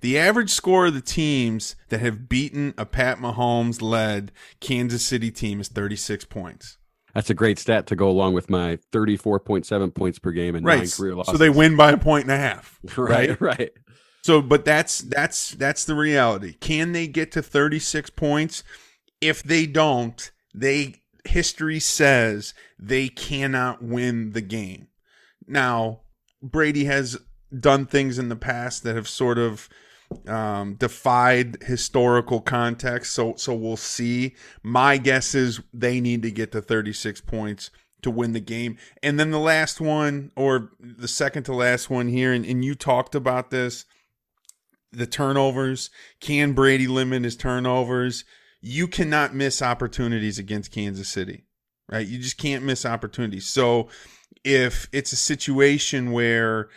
The 0.00 0.18
average 0.18 0.50
score 0.50 0.86
of 0.86 0.94
the 0.94 1.00
teams 1.00 1.76
that 1.88 2.00
have 2.00 2.28
beaten 2.28 2.74
a 2.76 2.84
Pat 2.86 3.18
Mahomes 3.18 3.80
led 3.80 4.32
Kansas 4.60 5.04
City 5.04 5.30
team 5.30 5.60
is 5.60 5.68
36 5.68 6.24
points. 6.26 6.78
that's 7.14 7.30
a 7.30 7.34
great 7.34 7.58
stat 7.58 7.86
to 7.88 7.96
go 7.96 8.08
along 8.08 8.34
with 8.34 8.50
my 8.50 8.78
34.7 8.92 9.94
points 9.94 10.18
per 10.18 10.32
game 10.32 10.54
and 10.54 10.64
nine 10.64 10.88
career 10.88 11.14
losses. 11.14 11.32
So 11.32 11.38
they 11.38 11.50
win 11.50 11.76
by 11.76 11.92
a 11.92 11.98
point 11.98 12.24
and 12.24 12.32
a 12.32 12.36
half. 12.36 12.78
right, 12.96 13.40
right. 13.40 13.70
So 14.22 14.42
but 14.42 14.64
that's 14.64 15.00
that's 15.00 15.52
that's 15.52 15.84
the 15.84 15.94
reality. 15.94 16.54
Can 16.54 16.92
they 16.92 17.06
get 17.06 17.32
to 17.32 17.42
36 17.42 18.10
points? 18.10 18.64
If 19.20 19.42
they 19.42 19.66
don't, 19.66 20.30
they 20.52 20.96
history 21.24 21.80
says 21.80 22.54
they 22.78 23.08
cannot 23.08 23.82
win 23.82 24.32
the 24.32 24.40
game. 24.40 24.88
Now, 25.46 26.00
Brady 26.42 26.84
has 26.84 27.18
done 27.58 27.86
things 27.86 28.18
in 28.18 28.28
the 28.28 28.36
past 28.36 28.82
that 28.82 28.96
have 28.96 29.08
sort 29.08 29.38
of 29.38 29.68
um, 30.26 30.74
defied 30.74 31.58
historical 31.62 32.40
context. 32.40 33.12
So 33.14 33.34
so 33.36 33.54
we'll 33.54 33.76
see. 33.76 34.34
My 34.62 34.98
guess 34.98 35.34
is 35.34 35.60
they 35.72 36.00
need 36.00 36.22
to 36.22 36.30
get 36.30 36.52
to 36.52 36.62
36 36.62 37.20
points 37.22 37.70
to 38.02 38.10
win 38.10 38.32
the 38.32 38.40
game. 38.40 38.76
And 39.02 39.18
then 39.18 39.30
the 39.30 39.40
last 39.40 39.80
one, 39.80 40.30
or 40.36 40.70
the 40.80 41.08
second 41.08 41.44
to 41.44 41.54
last 41.54 41.90
one 41.90 42.08
here, 42.08 42.32
and, 42.32 42.44
and 42.44 42.64
you 42.64 42.74
talked 42.74 43.14
about 43.14 43.50
this, 43.50 43.84
the 44.92 45.06
turnovers. 45.06 45.90
Can 46.20 46.52
Brady 46.52 46.86
limit 46.86 47.24
his 47.24 47.36
turnovers? 47.36 48.24
You 48.60 48.88
cannot 48.88 49.34
miss 49.34 49.60
opportunities 49.60 50.38
against 50.38 50.72
Kansas 50.72 51.08
City, 51.08 51.44
right? 51.88 52.06
You 52.06 52.18
just 52.18 52.38
can't 52.38 52.64
miss 52.64 52.86
opportunities. 52.86 53.46
So 53.46 53.88
if 54.44 54.88
it's 54.92 55.12
a 55.12 55.16
situation 55.16 56.12
where 56.12 56.68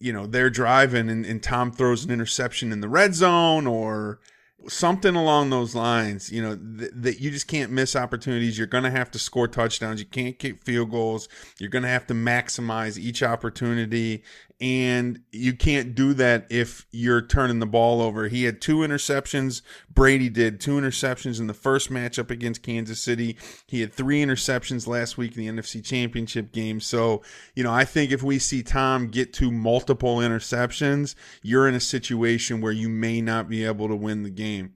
you 0.00 0.12
know 0.12 0.26
they're 0.26 0.50
driving 0.50 1.08
and, 1.08 1.24
and 1.24 1.42
Tom 1.42 1.72
throws 1.72 2.04
an 2.04 2.10
interception 2.10 2.72
in 2.72 2.80
the 2.80 2.88
red 2.88 3.14
zone 3.14 3.66
or 3.66 4.20
something 4.68 5.14
along 5.14 5.50
those 5.50 5.74
lines, 5.74 6.30
you 6.30 6.42
know, 6.42 6.56
th- 6.56 6.90
that 6.94 7.20
you 7.20 7.30
just 7.30 7.48
can't 7.48 7.70
miss 7.70 7.96
opportunities. 7.96 8.56
You're 8.56 8.66
going 8.66 8.84
to 8.84 8.90
have 8.90 9.10
to 9.12 9.18
score 9.18 9.48
touchdowns. 9.48 10.00
You 10.00 10.06
can't 10.06 10.38
kick 10.38 10.64
field 10.64 10.90
goals. 10.90 11.28
You're 11.58 11.70
going 11.70 11.82
to 11.82 11.88
have 11.88 12.06
to 12.08 12.14
maximize 12.14 12.98
each 12.98 13.22
opportunity. 13.22 14.22
And 14.60 15.20
you 15.32 15.52
can't 15.52 15.94
do 15.94 16.14
that 16.14 16.46
if 16.48 16.86
you're 16.92 17.20
turning 17.20 17.58
the 17.58 17.66
ball 17.66 18.00
over. 18.00 18.28
He 18.28 18.44
had 18.44 18.60
two 18.60 18.78
interceptions. 18.78 19.62
Brady 19.92 20.28
did 20.28 20.60
two 20.60 20.76
interceptions 20.76 21.40
in 21.40 21.48
the 21.48 21.54
first 21.54 21.90
matchup 21.90 22.30
against 22.30 22.62
Kansas 22.62 23.00
City. 23.00 23.36
He 23.66 23.80
had 23.80 23.92
three 23.92 24.24
interceptions 24.24 24.86
last 24.86 25.18
week 25.18 25.36
in 25.36 25.44
the 25.56 25.62
NFC 25.62 25.84
Championship 25.84 26.52
game. 26.52 26.78
So, 26.80 27.22
you 27.54 27.64
know, 27.64 27.72
I 27.72 27.84
think 27.84 28.12
if 28.12 28.22
we 28.22 28.38
see 28.38 28.62
Tom 28.62 29.08
get 29.08 29.32
to 29.34 29.50
multiple 29.50 30.18
interceptions, 30.18 31.16
you're 31.42 31.68
in 31.68 31.74
a 31.74 31.80
situation 31.80 32.60
where 32.60 32.72
you 32.72 32.88
may 32.88 33.20
not 33.20 33.48
be 33.48 33.64
able 33.64 33.88
to 33.88 33.96
win 33.96 34.22
the 34.22 34.30
game. 34.30 34.74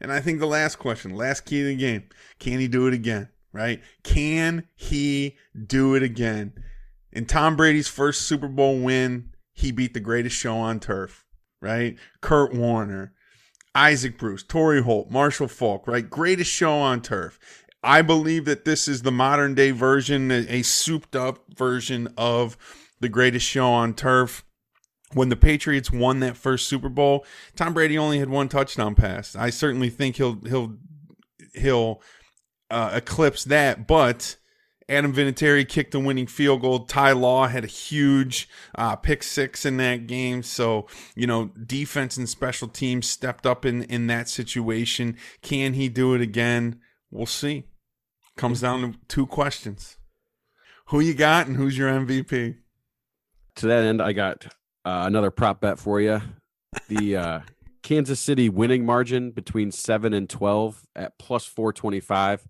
And 0.00 0.10
I 0.10 0.20
think 0.20 0.40
the 0.40 0.46
last 0.46 0.76
question, 0.78 1.14
last 1.14 1.42
key 1.44 1.60
to 1.60 1.66
the 1.66 1.76
game, 1.76 2.04
can 2.38 2.58
he 2.58 2.68
do 2.68 2.86
it 2.86 2.94
again? 2.94 3.28
Right? 3.52 3.82
Can 4.02 4.66
he 4.76 5.36
do 5.66 5.94
it 5.94 6.02
again? 6.02 6.54
In 7.12 7.26
Tom 7.26 7.56
Brady's 7.56 7.88
first 7.88 8.22
Super 8.22 8.48
Bowl 8.48 8.78
win, 8.78 9.30
he 9.52 9.72
beat 9.72 9.94
the 9.94 10.00
greatest 10.00 10.36
show 10.36 10.56
on 10.56 10.80
turf, 10.80 11.24
right? 11.60 11.96
Kurt 12.20 12.54
Warner, 12.54 13.12
Isaac 13.74 14.18
Bruce, 14.18 14.42
Torry 14.42 14.82
Holt, 14.82 15.10
Marshall 15.10 15.48
Faulk, 15.48 15.86
right? 15.86 16.08
Greatest 16.08 16.50
show 16.50 16.72
on 16.72 17.02
turf. 17.02 17.38
I 17.82 18.02
believe 18.02 18.44
that 18.44 18.64
this 18.64 18.86
is 18.88 19.02
the 19.02 19.12
modern 19.12 19.54
day 19.54 19.70
version, 19.70 20.30
a, 20.30 20.62
souped 20.62 21.16
up 21.16 21.44
version 21.56 22.12
of 22.16 22.56
the 23.00 23.08
greatest 23.08 23.46
show 23.46 23.66
on 23.66 23.94
turf. 23.94 24.44
When 25.12 25.28
the 25.28 25.36
Patriots 25.36 25.90
won 25.90 26.20
that 26.20 26.36
first 26.36 26.68
Super 26.68 26.88
Bowl, 26.88 27.26
Tom 27.56 27.74
Brady 27.74 27.98
only 27.98 28.20
had 28.20 28.28
one 28.28 28.48
touchdown 28.48 28.94
pass. 28.94 29.34
I 29.34 29.50
certainly 29.50 29.90
think 29.90 30.16
he'll 30.16 30.38
he'll 30.46 30.76
he'll 31.52 32.00
uh, 32.70 32.92
eclipse 32.94 33.42
that, 33.44 33.88
but 33.88 34.36
Adam 34.90 35.14
Vinatieri 35.14 35.66
kicked 35.66 35.92
the 35.92 36.00
winning 36.00 36.26
field 36.26 36.62
goal. 36.62 36.80
Ty 36.80 37.12
Law 37.12 37.46
had 37.46 37.62
a 37.62 37.68
huge 37.68 38.48
uh, 38.74 38.96
pick 38.96 39.22
six 39.22 39.64
in 39.64 39.76
that 39.76 40.08
game. 40.08 40.42
So, 40.42 40.88
you 41.14 41.28
know, 41.28 41.52
defense 41.64 42.16
and 42.16 42.28
special 42.28 42.66
teams 42.66 43.08
stepped 43.08 43.46
up 43.46 43.64
in, 43.64 43.84
in 43.84 44.08
that 44.08 44.28
situation. 44.28 45.16
Can 45.42 45.74
he 45.74 45.88
do 45.88 46.14
it 46.14 46.20
again? 46.20 46.80
We'll 47.10 47.26
see. 47.26 47.64
Comes 48.36 48.62
down 48.62 48.80
to 48.80 48.98
two 49.06 49.26
questions 49.26 49.96
Who 50.86 51.00
you 51.00 51.14
got 51.14 51.46
and 51.46 51.56
who's 51.56 51.78
your 51.78 51.90
MVP? 51.90 52.56
To 53.56 53.66
that 53.66 53.84
end, 53.84 54.02
I 54.02 54.12
got 54.12 54.46
uh, 54.84 55.04
another 55.06 55.30
prop 55.30 55.60
bet 55.60 55.78
for 55.78 56.00
you. 56.00 56.20
The 56.88 57.16
uh, 57.16 57.40
Kansas 57.82 58.18
City 58.18 58.48
winning 58.48 58.84
margin 58.84 59.30
between 59.30 59.70
7 59.70 60.12
and 60.12 60.28
12 60.28 60.86
at 60.96 61.18
plus 61.18 61.44
425. 61.44 62.48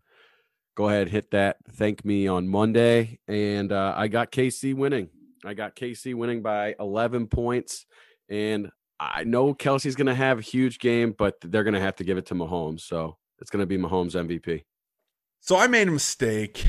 Go 0.76 0.88
ahead, 0.88 1.08
hit 1.08 1.30
that. 1.32 1.58
Thank 1.72 2.04
me 2.04 2.26
on 2.26 2.48
Monday. 2.48 3.18
And 3.28 3.72
uh, 3.72 3.94
I 3.96 4.08
got 4.08 4.32
KC 4.32 4.74
winning. 4.74 5.08
I 5.44 5.54
got 5.54 5.76
KC 5.76 6.14
winning 6.14 6.42
by 6.42 6.74
11 6.78 7.26
points. 7.26 7.86
And 8.28 8.70
I 8.98 9.24
know 9.24 9.54
Kelce's 9.54 9.96
going 9.96 10.06
to 10.06 10.14
have 10.14 10.38
a 10.38 10.42
huge 10.42 10.78
game, 10.78 11.14
but 11.16 11.40
they're 11.40 11.64
going 11.64 11.74
to 11.74 11.80
have 11.80 11.96
to 11.96 12.04
give 12.04 12.18
it 12.18 12.26
to 12.26 12.34
Mahomes. 12.34 12.80
So 12.82 13.16
it's 13.40 13.50
going 13.50 13.60
to 13.60 13.66
be 13.66 13.78
Mahomes 13.78 14.14
MVP. 14.14 14.64
So 15.40 15.56
I 15.56 15.66
made 15.66 15.88
a 15.88 15.90
mistake 15.90 16.66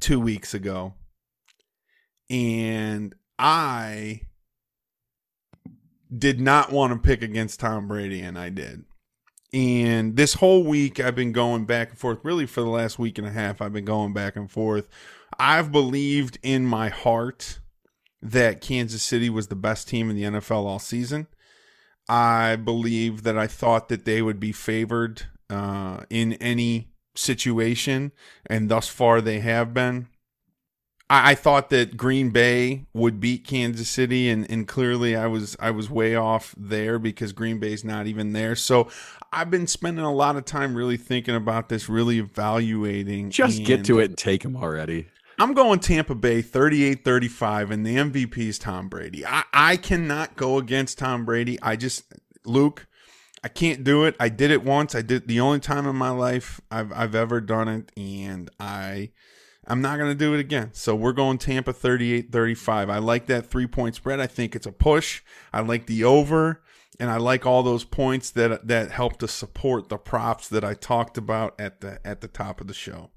two 0.00 0.20
weeks 0.20 0.52
ago, 0.52 0.94
and 2.28 3.14
I 3.38 4.20
did 6.16 6.40
not 6.40 6.70
want 6.70 6.92
to 6.92 6.98
pick 6.98 7.22
against 7.22 7.60
Tom 7.60 7.88
Brady, 7.88 8.20
and 8.20 8.38
I 8.38 8.50
did. 8.50 8.84
And 9.52 10.16
this 10.16 10.34
whole 10.34 10.64
week, 10.64 11.00
I've 11.00 11.14
been 11.14 11.32
going 11.32 11.64
back 11.66 11.90
and 11.90 11.98
forth. 11.98 12.18
Really, 12.22 12.46
for 12.46 12.60
the 12.60 12.68
last 12.68 12.98
week 12.98 13.18
and 13.18 13.26
a 13.26 13.30
half, 13.30 13.62
I've 13.62 13.72
been 13.72 13.84
going 13.84 14.12
back 14.12 14.36
and 14.36 14.50
forth. 14.50 14.88
I've 15.38 15.72
believed 15.72 16.38
in 16.42 16.66
my 16.66 16.88
heart 16.88 17.60
that 18.20 18.60
Kansas 18.60 19.02
City 19.02 19.30
was 19.30 19.48
the 19.48 19.56
best 19.56 19.88
team 19.88 20.10
in 20.10 20.16
the 20.16 20.22
NFL 20.22 20.64
all 20.64 20.78
season. 20.78 21.26
I 22.08 22.56
believe 22.56 23.22
that 23.22 23.36
I 23.36 23.46
thought 23.46 23.88
that 23.88 24.04
they 24.04 24.22
would 24.22 24.38
be 24.40 24.52
favored 24.52 25.22
uh, 25.50 26.00
in 26.10 26.34
any 26.34 26.90
situation, 27.14 28.12
and 28.46 28.68
thus 28.68 28.88
far 28.88 29.20
they 29.20 29.40
have 29.40 29.74
been. 29.74 30.08
I, 31.08 31.32
I 31.32 31.34
thought 31.34 31.70
that 31.70 31.96
Green 31.96 32.30
Bay 32.30 32.86
would 32.92 33.20
beat 33.20 33.44
Kansas 33.44 33.88
City, 33.88 34.28
and, 34.28 34.50
and 34.50 34.66
clearly 34.66 35.16
I 35.16 35.26
was 35.26 35.56
I 35.60 35.70
was 35.70 35.90
way 35.90 36.14
off 36.14 36.54
there 36.56 36.98
because 36.98 37.32
Green 37.32 37.58
Bay's 37.58 37.84
not 37.84 38.06
even 38.06 38.32
there. 38.32 38.56
So 38.56 38.88
I've 39.32 39.50
been 39.50 39.66
spending 39.66 40.04
a 40.04 40.12
lot 40.12 40.36
of 40.36 40.44
time 40.44 40.74
really 40.74 40.96
thinking 40.96 41.34
about 41.34 41.68
this, 41.68 41.88
really 41.88 42.18
evaluating. 42.18 43.30
Just 43.30 43.64
get 43.64 43.84
to 43.86 43.98
it 44.00 44.06
and 44.06 44.18
take 44.18 44.42
them 44.42 44.56
already. 44.56 45.06
I'm 45.38 45.52
going 45.52 45.80
Tampa 45.80 46.14
Bay 46.14 46.40
38 46.40 47.04
35, 47.04 47.70
and 47.70 47.84
the 47.84 47.96
MVP 47.96 48.38
is 48.38 48.58
Tom 48.58 48.88
Brady. 48.88 49.26
I, 49.26 49.44
I 49.52 49.76
cannot 49.76 50.36
go 50.36 50.58
against 50.58 50.98
Tom 50.98 51.24
Brady. 51.26 51.58
I 51.60 51.76
just, 51.76 52.04
Luke, 52.44 52.86
I 53.44 53.48
can't 53.48 53.84
do 53.84 54.04
it. 54.04 54.16
I 54.18 54.30
did 54.30 54.50
it 54.50 54.64
once. 54.64 54.94
I 54.94 55.02
did 55.02 55.28
the 55.28 55.40
only 55.40 55.60
time 55.60 55.86
in 55.86 55.94
my 55.94 56.10
life 56.10 56.60
I've, 56.70 56.90
I've 56.92 57.14
ever 57.14 57.40
done 57.40 57.68
it, 57.68 57.92
and 57.96 58.50
I. 58.58 59.10
I'm 59.66 59.80
not 59.80 59.98
going 59.98 60.10
to 60.10 60.18
do 60.18 60.34
it 60.34 60.40
again. 60.40 60.70
So 60.72 60.94
we're 60.94 61.12
going 61.12 61.38
Tampa 61.38 61.72
38 61.72 62.30
35. 62.30 62.90
I 62.90 62.98
like 62.98 63.26
that 63.26 63.46
three 63.46 63.66
point 63.66 63.94
spread. 63.94 64.20
I 64.20 64.26
think 64.26 64.54
it's 64.54 64.66
a 64.66 64.72
push. 64.72 65.22
I 65.52 65.60
like 65.60 65.86
the 65.86 66.04
over 66.04 66.62
and 66.98 67.10
I 67.10 67.16
like 67.16 67.46
all 67.46 67.62
those 67.62 67.84
points 67.84 68.30
that 68.32 68.66
that 68.68 68.90
help 68.90 69.18
to 69.18 69.28
support 69.28 69.88
the 69.88 69.98
props 69.98 70.48
that 70.48 70.64
I 70.64 70.74
talked 70.74 71.18
about 71.18 71.58
at 71.60 71.80
the 71.80 72.00
at 72.06 72.20
the 72.20 72.28
top 72.28 72.60
of 72.60 72.66
the 72.66 72.74
show. 72.74 73.10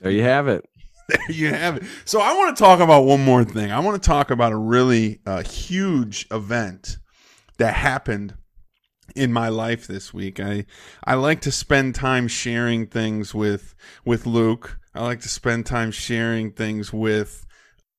There 0.00 0.10
you 0.12 0.22
have 0.22 0.48
it. 0.48 0.68
there 1.08 1.30
you 1.30 1.48
have 1.48 1.78
it. 1.78 1.84
So 2.04 2.20
I 2.20 2.32
want 2.34 2.56
to 2.56 2.62
talk 2.62 2.80
about 2.80 3.04
one 3.04 3.24
more 3.24 3.44
thing. 3.44 3.70
I 3.70 3.80
want 3.80 4.00
to 4.02 4.06
talk 4.06 4.30
about 4.30 4.52
a 4.52 4.56
really 4.56 5.20
uh, 5.26 5.42
huge 5.42 6.26
event 6.30 6.98
that 7.58 7.74
happened 7.74 8.34
in 9.14 9.32
my 9.32 9.48
life 9.48 9.86
this 9.86 10.14
week. 10.14 10.40
I 10.40 10.64
I 11.04 11.14
like 11.14 11.40
to 11.42 11.52
spend 11.52 11.94
time 11.94 12.28
sharing 12.28 12.86
things 12.86 13.34
with 13.34 13.74
with 14.04 14.26
Luke. 14.26 14.78
I 14.94 15.02
like 15.02 15.20
to 15.20 15.28
spend 15.28 15.66
time 15.66 15.90
sharing 15.90 16.52
things 16.52 16.92
with 16.92 17.46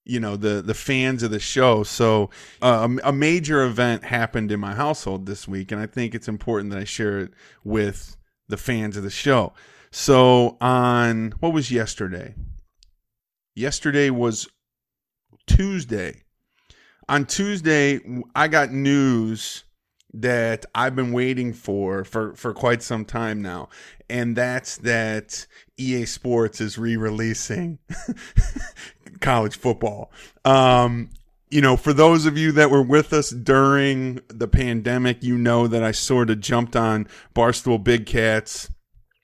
you 0.06 0.20
know 0.20 0.36
the 0.36 0.62
the 0.62 0.74
fans 0.74 1.24
of 1.24 1.32
the 1.32 1.40
show. 1.40 1.84
So 1.84 2.30
uh, 2.62 2.88
a 3.04 3.14
major 3.14 3.64
event 3.64 4.04
happened 4.04 4.52
in 4.52 4.60
my 4.60 4.76
household 4.76 5.26
this 5.26 5.48
week, 5.48 5.72
and 5.72 5.82
I 5.82 5.86
think 5.86 6.14
it's 6.14 6.28
important 6.28 6.72
that 6.72 6.80
I 6.80 6.84
share 6.84 7.20
it 7.20 7.34
with 7.64 8.18
the 8.48 8.58
fans 8.58 8.98
of 8.98 9.04
the 9.04 9.10
show. 9.10 9.54
So 9.92 10.58
on 10.60 11.34
what 11.40 11.54
was 11.54 11.72
yesterday? 11.72 12.36
Yesterday 13.56 14.10
was 14.10 14.48
Tuesday. 15.48 16.24
On 17.10 17.26
Tuesday, 17.26 18.00
I 18.34 18.48
got 18.48 18.72
news 18.72 19.66
that 20.14 20.66
I've 20.76 20.96
been 20.96 21.12
waiting 21.12 21.54
for 21.54 22.04
for 22.04 22.34
for 22.36 22.54
quite 22.54 22.84
some 22.84 23.06
time 23.06 23.42
now, 23.42 23.70
and 24.10 24.36
that's 24.36 24.78
that 24.78 25.46
EA 25.78 26.06
Sports 26.06 26.62
is 26.62 26.78
re-releasing 26.78 27.80
college 29.22 29.58
football. 29.58 30.12
Um, 30.46 31.10
you 31.50 31.62
know, 31.62 31.78
for 31.78 31.94
those 31.94 32.26
of 32.26 32.38
you 32.38 32.52
that 32.54 32.72
were 32.72 32.82
with 32.82 33.14
us 33.14 33.30
during 33.30 34.20
the 34.28 34.48
pandemic, 34.48 35.24
you 35.24 35.38
know 35.38 35.68
that 35.68 35.84
I 35.84 35.92
sort 35.92 36.30
of 36.30 36.40
jumped 36.40 36.76
on 36.76 37.08
Barstool 37.36 37.84
Big 37.84 38.06
Cats 38.06 38.70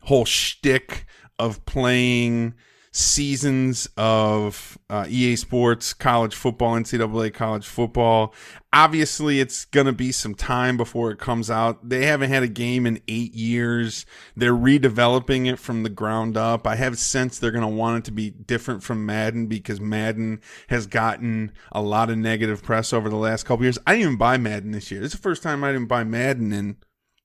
whole 0.10 0.25
shtick 0.25 1.06
of 1.38 1.63
playing 1.65 2.54
seasons 2.99 3.88
of 3.95 4.77
uh, 4.89 5.05
EA 5.07 5.35
Sports, 5.38 5.93
college 5.93 6.35
football, 6.35 6.75
NCAA 6.75 7.33
college 7.33 7.65
football. 7.65 8.33
Obviously, 8.73 9.39
it's 9.39 9.65
going 9.65 9.85
to 9.85 9.93
be 9.93 10.12
some 10.12 10.35
time 10.35 10.75
before 10.75 11.09
it 11.09 11.17
comes 11.17 11.49
out. 11.49 11.88
They 11.88 12.05
haven't 12.05 12.29
had 12.29 12.43
a 12.43 12.47
game 12.47 12.85
in 12.85 13.01
eight 13.07 13.33
years. 13.33 14.05
They're 14.35 14.53
redeveloping 14.53 15.51
it 15.51 15.57
from 15.57 15.83
the 15.83 15.89
ground 15.89 16.35
up. 16.35 16.67
I 16.67 16.75
have 16.75 16.93
a 16.93 16.97
sense 16.97 17.39
they're 17.39 17.51
going 17.51 17.62
to 17.62 17.67
want 17.67 17.99
it 17.99 18.05
to 18.05 18.12
be 18.12 18.29
different 18.29 18.83
from 18.83 19.05
Madden 19.05 19.47
because 19.47 19.79
Madden 19.79 20.41
has 20.67 20.85
gotten 20.85 21.53
a 21.71 21.81
lot 21.81 22.09
of 22.09 22.17
negative 22.17 22.62
press 22.62 22.91
over 22.91 23.09
the 23.09 23.15
last 23.15 23.45
couple 23.45 23.65
years. 23.65 23.79
I 23.88 23.93
didn't 23.93 24.03
even 24.03 24.17
buy 24.17 24.38
Madden 24.38 24.71
this 24.71 24.91
year. 24.91 25.01
Is 25.01 25.13
the 25.13 25.17
first 25.17 25.41
time 25.41 25.63
I 25.63 25.71
didn't 25.71 25.88
buy 25.88 26.03
Madden 26.03 26.51
in 26.51 26.77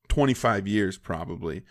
25 0.09 0.69
years, 0.69 0.97
probably 0.97 1.65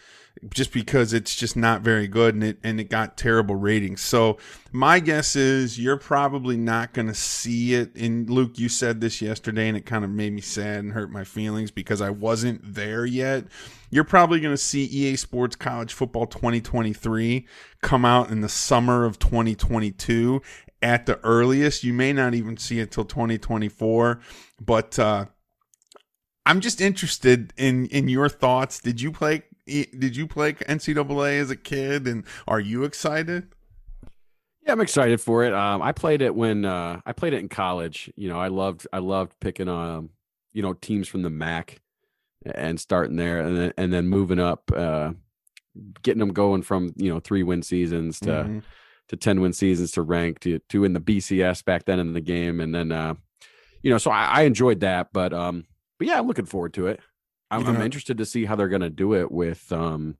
just 0.49 0.73
because 0.73 1.13
it's 1.13 1.35
just 1.35 1.55
not 1.55 1.81
very 1.81 2.07
good 2.07 2.33
and 2.33 2.43
it 2.43 2.57
and 2.63 2.79
it 2.79 2.89
got 2.89 3.17
terrible 3.17 3.55
ratings. 3.55 4.01
So 4.01 4.37
my 4.71 4.99
guess 4.99 5.35
is 5.35 5.79
you're 5.79 5.97
probably 5.97 6.57
not 6.57 6.93
going 6.93 7.07
to 7.07 7.13
see 7.13 7.73
it. 7.73 7.95
And 7.95 8.29
Luke, 8.29 8.57
you 8.57 8.69
said 8.69 9.01
this 9.01 9.21
yesterday, 9.21 9.67
and 9.67 9.77
it 9.77 9.85
kind 9.85 10.03
of 10.03 10.09
made 10.09 10.33
me 10.33 10.41
sad 10.41 10.79
and 10.79 10.93
hurt 10.93 11.11
my 11.11 11.23
feelings 11.23 11.71
because 11.71 12.01
I 12.01 12.09
wasn't 12.09 12.61
there 12.73 13.05
yet. 13.05 13.45
You're 13.89 14.03
probably 14.03 14.39
going 14.39 14.53
to 14.53 14.57
see 14.61 14.85
EA 14.85 15.15
Sports 15.15 15.55
College 15.55 15.93
Football 15.93 16.27
2023 16.27 17.47
come 17.81 18.05
out 18.05 18.29
in 18.29 18.41
the 18.41 18.49
summer 18.49 19.05
of 19.05 19.19
2022 19.19 20.41
at 20.81 21.05
the 21.05 21.19
earliest. 21.23 21.83
You 21.83 21.93
may 21.93 22.11
not 22.13 22.33
even 22.33 22.57
see 22.57 22.79
it 22.79 22.91
till 22.91 23.05
2024, 23.05 24.19
but. 24.59 24.99
uh 24.99 25.25
I'm 26.45 26.59
just 26.59 26.81
interested 26.81 27.53
in 27.55 27.85
in 27.87 28.09
your 28.09 28.27
thoughts. 28.27 28.81
Did 28.81 28.99
you 28.99 29.13
play 29.13 29.43
did 29.65 30.15
you 30.15 30.27
play 30.27 30.53
NCAA 30.53 31.39
as 31.39 31.49
a 31.49 31.55
kid, 31.55 32.07
and 32.07 32.23
are 32.47 32.59
you 32.59 32.83
excited? 32.83 33.53
Yeah, 34.65 34.71
I'm 34.71 34.81
excited 34.81 35.19
for 35.19 35.43
it. 35.43 35.53
Um, 35.53 35.81
I 35.81 35.91
played 35.91 36.21
it 36.21 36.35
when 36.35 36.63
uh, 36.65 37.01
I 37.05 37.11
played 37.11 37.33
it 37.33 37.39
in 37.39 37.49
college. 37.49 38.11
You 38.15 38.29
know, 38.29 38.39
I 38.39 38.47
loved 38.47 38.87
I 38.93 38.99
loved 38.99 39.33
picking 39.39 39.67
um, 39.67 40.09
you 40.53 40.61
know, 40.61 40.73
teams 40.73 41.07
from 41.07 41.23
the 41.23 41.29
MAC 41.29 41.81
and 42.45 42.79
starting 42.79 43.17
there, 43.17 43.39
and 43.39 43.57
then 43.57 43.73
and 43.77 43.93
then 43.93 44.07
moving 44.07 44.39
up, 44.39 44.71
uh, 44.73 45.11
getting 46.01 46.19
them 46.19 46.33
going 46.33 46.61
from 46.61 46.93
you 46.95 47.11
know 47.11 47.19
three 47.19 47.43
win 47.43 47.61
seasons 47.61 48.19
to 48.21 48.29
mm-hmm. 48.29 48.59
to 49.09 49.15
ten 49.17 49.41
win 49.41 49.53
seasons 49.53 49.91
to 49.91 50.01
rank 50.01 50.39
to 50.39 50.59
to 50.69 50.85
in 50.85 50.93
the 50.93 51.01
BCS 51.01 51.65
back 51.65 51.85
then 51.85 51.99
in 51.99 52.13
the 52.13 52.21
game, 52.21 52.59
and 52.59 52.73
then 52.73 52.91
uh, 52.91 53.15
you 53.81 53.89
know, 53.89 53.97
so 53.97 54.11
I, 54.11 54.25
I 54.25 54.41
enjoyed 54.43 54.79
that, 54.79 55.11
but 55.11 55.33
um, 55.33 55.65
but 55.97 56.07
yeah, 56.07 56.19
I'm 56.19 56.27
looking 56.27 56.45
forward 56.45 56.73
to 56.75 56.87
it. 56.87 56.99
I'm. 57.53 57.67
I'm 57.67 57.81
interested 57.81 58.17
to 58.17 58.25
see 58.25 58.45
how 58.45 58.55
they're 58.55 58.67
going 58.67 58.81
to 58.81 58.89
do 58.89 59.13
it 59.13 59.31
with, 59.31 59.71
um, 59.71 60.17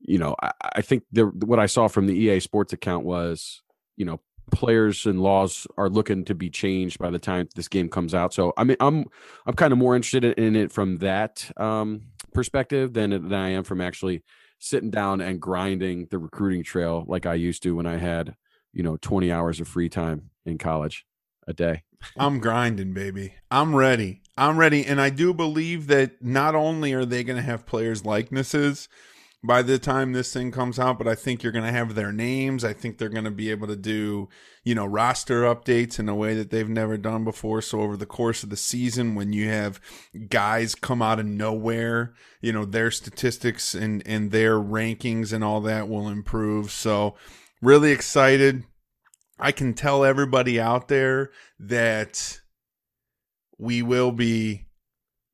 you 0.00 0.18
know, 0.18 0.36
I, 0.42 0.52
I 0.76 0.80
think 0.82 1.04
the, 1.12 1.26
what 1.26 1.58
I 1.58 1.66
saw 1.66 1.88
from 1.88 2.06
the 2.06 2.14
EA 2.14 2.40
Sports 2.40 2.72
account 2.72 3.04
was, 3.04 3.62
you 3.96 4.04
know, 4.04 4.20
players 4.52 5.06
and 5.06 5.20
laws 5.20 5.66
are 5.76 5.88
looking 5.88 6.24
to 6.24 6.34
be 6.34 6.50
changed 6.50 6.98
by 6.98 7.10
the 7.10 7.18
time 7.18 7.48
this 7.54 7.68
game 7.68 7.88
comes 7.88 8.14
out. 8.14 8.34
So 8.34 8.52
I 8.56 8.64
mean, 8.64 8.76
I'm 8.80 9.04
I'm 9.46 9.54
kind 9.54 9.72
of 9.72 9.78
more 9.78 9.96
interested 9.96 10.24
in 10.24 10.56
it 10.56 10.72
from 10.72 10.98
that 10.98 11.50
um, 11.56 12.02
perspective 12.32 12.92
than 12.92 13.10
than 13.10 13.32
I 13.32 13.50
am 13.50 13.64
from 13.64 13.80
actually 13.80 14.22
sitting 14.58 14.90
down 14.90 15.20
and 15.20 15.40
grinding 15.40 16.06
the 16.10 16.18
recruiting 16.18 16.62
trail 16.62 17.04
like 17.06 17.26
I 17.26 17.34
used 17.34 17.62
to 17.64 17.76
when 17.76 17.86
I 17.86 17.96
had 17.96 18.34
you 18.72 18.82
know 18.82 18.96
20 18.96 19.30
hours 19.30 19.60
of 19.60 19.68
free 19.68 19.88
time 19.88 20.30
in 20.44 20.58
college 20.58 21.06
a 21.46 21.52
day. 21.52 21.82
I'm 22.16 22.38
grinding, 22.38 22.92
baby. 22.92 23.34
I'm 23.50 23.74
ready. 23.74 24.22
I'm 24.36 24.58
ready. 24.58 24.84
And 24.84 25.00
I 25.00 25.10
do 25.10 25.32
believe 25.32 25.86
that 25.88 26.22
not 26.22 26.54
only 26.54 26.92
are 26.92 27.04
they 27.04 27.24
going 27.24 27.36
to 27.36 27.42
have 27.42 27.66
players' 27.66 28.04
likenesses 28.04 28.88
by 29.44 29.62
the 29.62 29.78
time 29.78 30.12
this 30.12 30.32
thing 30.32 30.50
comes 30.50 30.78
out, 30.78 30.98
but 30.98 31.06
I 31.06 31.14
think 31.14 31.42
you're 31.42 31.52
going 31.52 31.66
to 31.66 31.70
have 31.70 31.94
their 31.94 32.12
names. 32.12 32.64
I 32.64 32.72
think 32.72 32.98
they're 32.98 33.08
going 33.08 33.24
to 33.24 33.30
be 33.30 33.50
able 33.50 33.66
to 33.68 33.76
do, 33.76 34.28
you 34.64 34.74
know, 34.74 34.86
roster 34.86 35.42
updates 35.42 35.98
in 35.98 36.08
a 36.08 36.14
way 36.14 36.34
that 36.34 36.50
they've 36.50 36.68
never 36.68 36.96
done 36.96 37.24
before. 37.24 37.62
So 37.62 37.80
over 37.80 37.96
the 37.96 38.06
course 38.06 38.42
of 38.42 38.50
the 38.50 38.56
season, 38.56 39.14
when 39.14 39.32
you 39.32 39.48
have 39.48 39.80
guys 40.28 40.74
come 40.74 41.02
out 41.02 41.20
of 41.20 41.26
nowhere, 41.26 42.14
you 42.40 42.52
know, 42.52 42.64
their 42.64 42.90
statistics 42.90 43.74
and, 43.74 44.02
and 44.06 44.30
their 44.30 44.58
rankings 44.58 45.32
and 45.32 45.44
all 45.44 45.60
that 45.60 45.88
will 45.88 46.08
improve. 46.08 46.70
So 46.70 47.14
really 47.60 47.92
excited 47.92 48.64
I 49.38 49.52
can 49.52 49.74
tell 49.74 50.04
everybody 50.04 50.60
out 50.60 50.88
there 50.88 51.30
that 51.58 52.40
we 53.58 53.82
will 53.82 54.12
be 54.12 54.66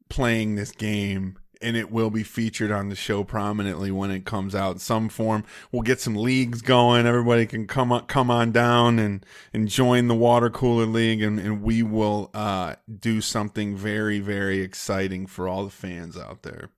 playing 0.08 0.56
this 0.56 0.72
game 0.72 1.38
and 1.62 1.76
it 1.76 1.90
will 1.90 2.10
be 2.10 2.22
featured 2.22 2.70
on 2.70 2.88
the 2.88 2.94
show 2.94 3.22
prominently 3.22 3.90
when 3.90 4.10
it 4.10 4.24
comes 4.24 4.54
out 4.54 4.72
in 4.72 4.78
some 4.78 5.08
form. 5.08 5.44
We'll 5.70 5.82
get 5.82 6.00
some 6.00 6.16
leagues 6.16 6.62
going. 6.62 7.06
Everybody 7.06 7.44
can 7.46 7.66
come 7.66 7.92
on, 7.92 8.06
come 8.06 8.30
on 8.30 8.50
down 8.50 8.98
and, 8.98 9.24
and 9.52 9.68
join 9.68 10.08
the 10.08 10.14
water 10.14 10.48
cooler 10.48 10.86
league 10.86 11.22
and, 11.22 11.38
and 11.38 11.62
we 11.62 11.82
will 11.82 12.30
uh, 12.32 12.76
do 12.98 13.20
something 13.20 13.76
very, 13.76 14.20
very 14.20 14.60
exciting 14.60 15.26
for 15.26 15.48
all 15.48 15.64
the 15.64 15.70
fans 15.70 16.16
out 16.16 16.42
there. 16.42 16.70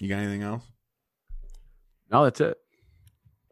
You 0.00 0.08
got 0.08 0.18
anything 0.18 0.42
else? 0.42 0.64
No, 2.10 2.24
that's 2.24 2.40
it. 2.40 2.58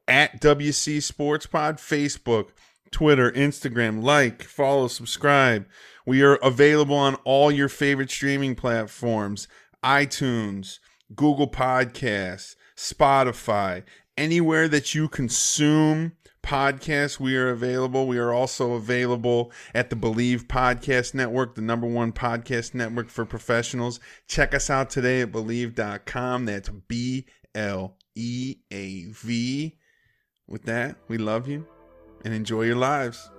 At 0.09 0.41
WC 0.41 1.01
Sports 1.03 1.47
Pod, 1.47 1.77
Facebook, 1.77 2.49
Twitter, 2.93 3.33
Instagram, 3.33 4.03
like, 4.03 4.43
follow, 4.45 4.87
subscribe. 4.87 5.67
We 6.07 6.23
are 6.23 6.37
available 6.37 6.97
on 6.97 7.17
all 7.25 7.51
your 7.51 7.69
favorite 7.69 8.11
streaming 8.11 8.55
platforms 8.55 9.49
iTunes, 9.85 10.79
Google 11.15 11.49
Podcasts, 11.49 12.55
Spotify, 12.77 13.83
anywhere 14.17 14.69
that 14.69 14.95
you 14.95 15.09
consume 15.09 16.13
podcasts, 16.43 17.19
we 17.21 17.37
are 17.37 17.51
available. 17.51 18.07
We 18.07 18.19
are 18.19 18.33
also 18.33 18.73
available 18.73 19.53
at 19.75 19.91
the 19.91 19.97
Bleav 19.97 20.47
Podcast 20.47 21.15
Network, 21.15 21.55
the 21.55 21.63
number 21.63 21.87
one 21.87 22.13
podcast 22.13 22.75
network 22.75 23.09
for 23.09 23.25
professionals. 23.25 24.01
Check 24.29 24.55
us 24.55 24.69
out 24.69 24.91
today 24.91 25.23
at 25.23 25.33
bleav.com. 25.33 26.45
That's 26.45 26.69
B 26.69 27.27
L 27.55 27.97
E 28.15 28.57
A 28.73 29.05
V. 29.07 29.79
With 30.47 30.65
that, 30.65 30.97
we 31.09 31.19
love 31.19 31.49
you 31.49 31.72
and 32.25 32.35
enjoy 32.35 32.63
your 32.63 32.77
lives. 32.77 33.31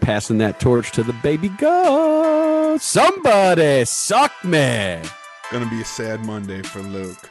Passing 0.00 0.38
that 0.38 0.60
torch 0.60 0.92
to 0.92 1.02
the 1.02 1.12
baby 1.22 1.48
go. 1.50 2.76
Somebody 2.80 3.84
suck 3.84 4.32
me. 4.44 5.00
Gonna 5.52 5.68
be 5.68 5.80
a 5.80 5.84
sad 5.84 6.24
Monday 6.24 6.62
for 6.62 6.80
Luke. 6.80 7.30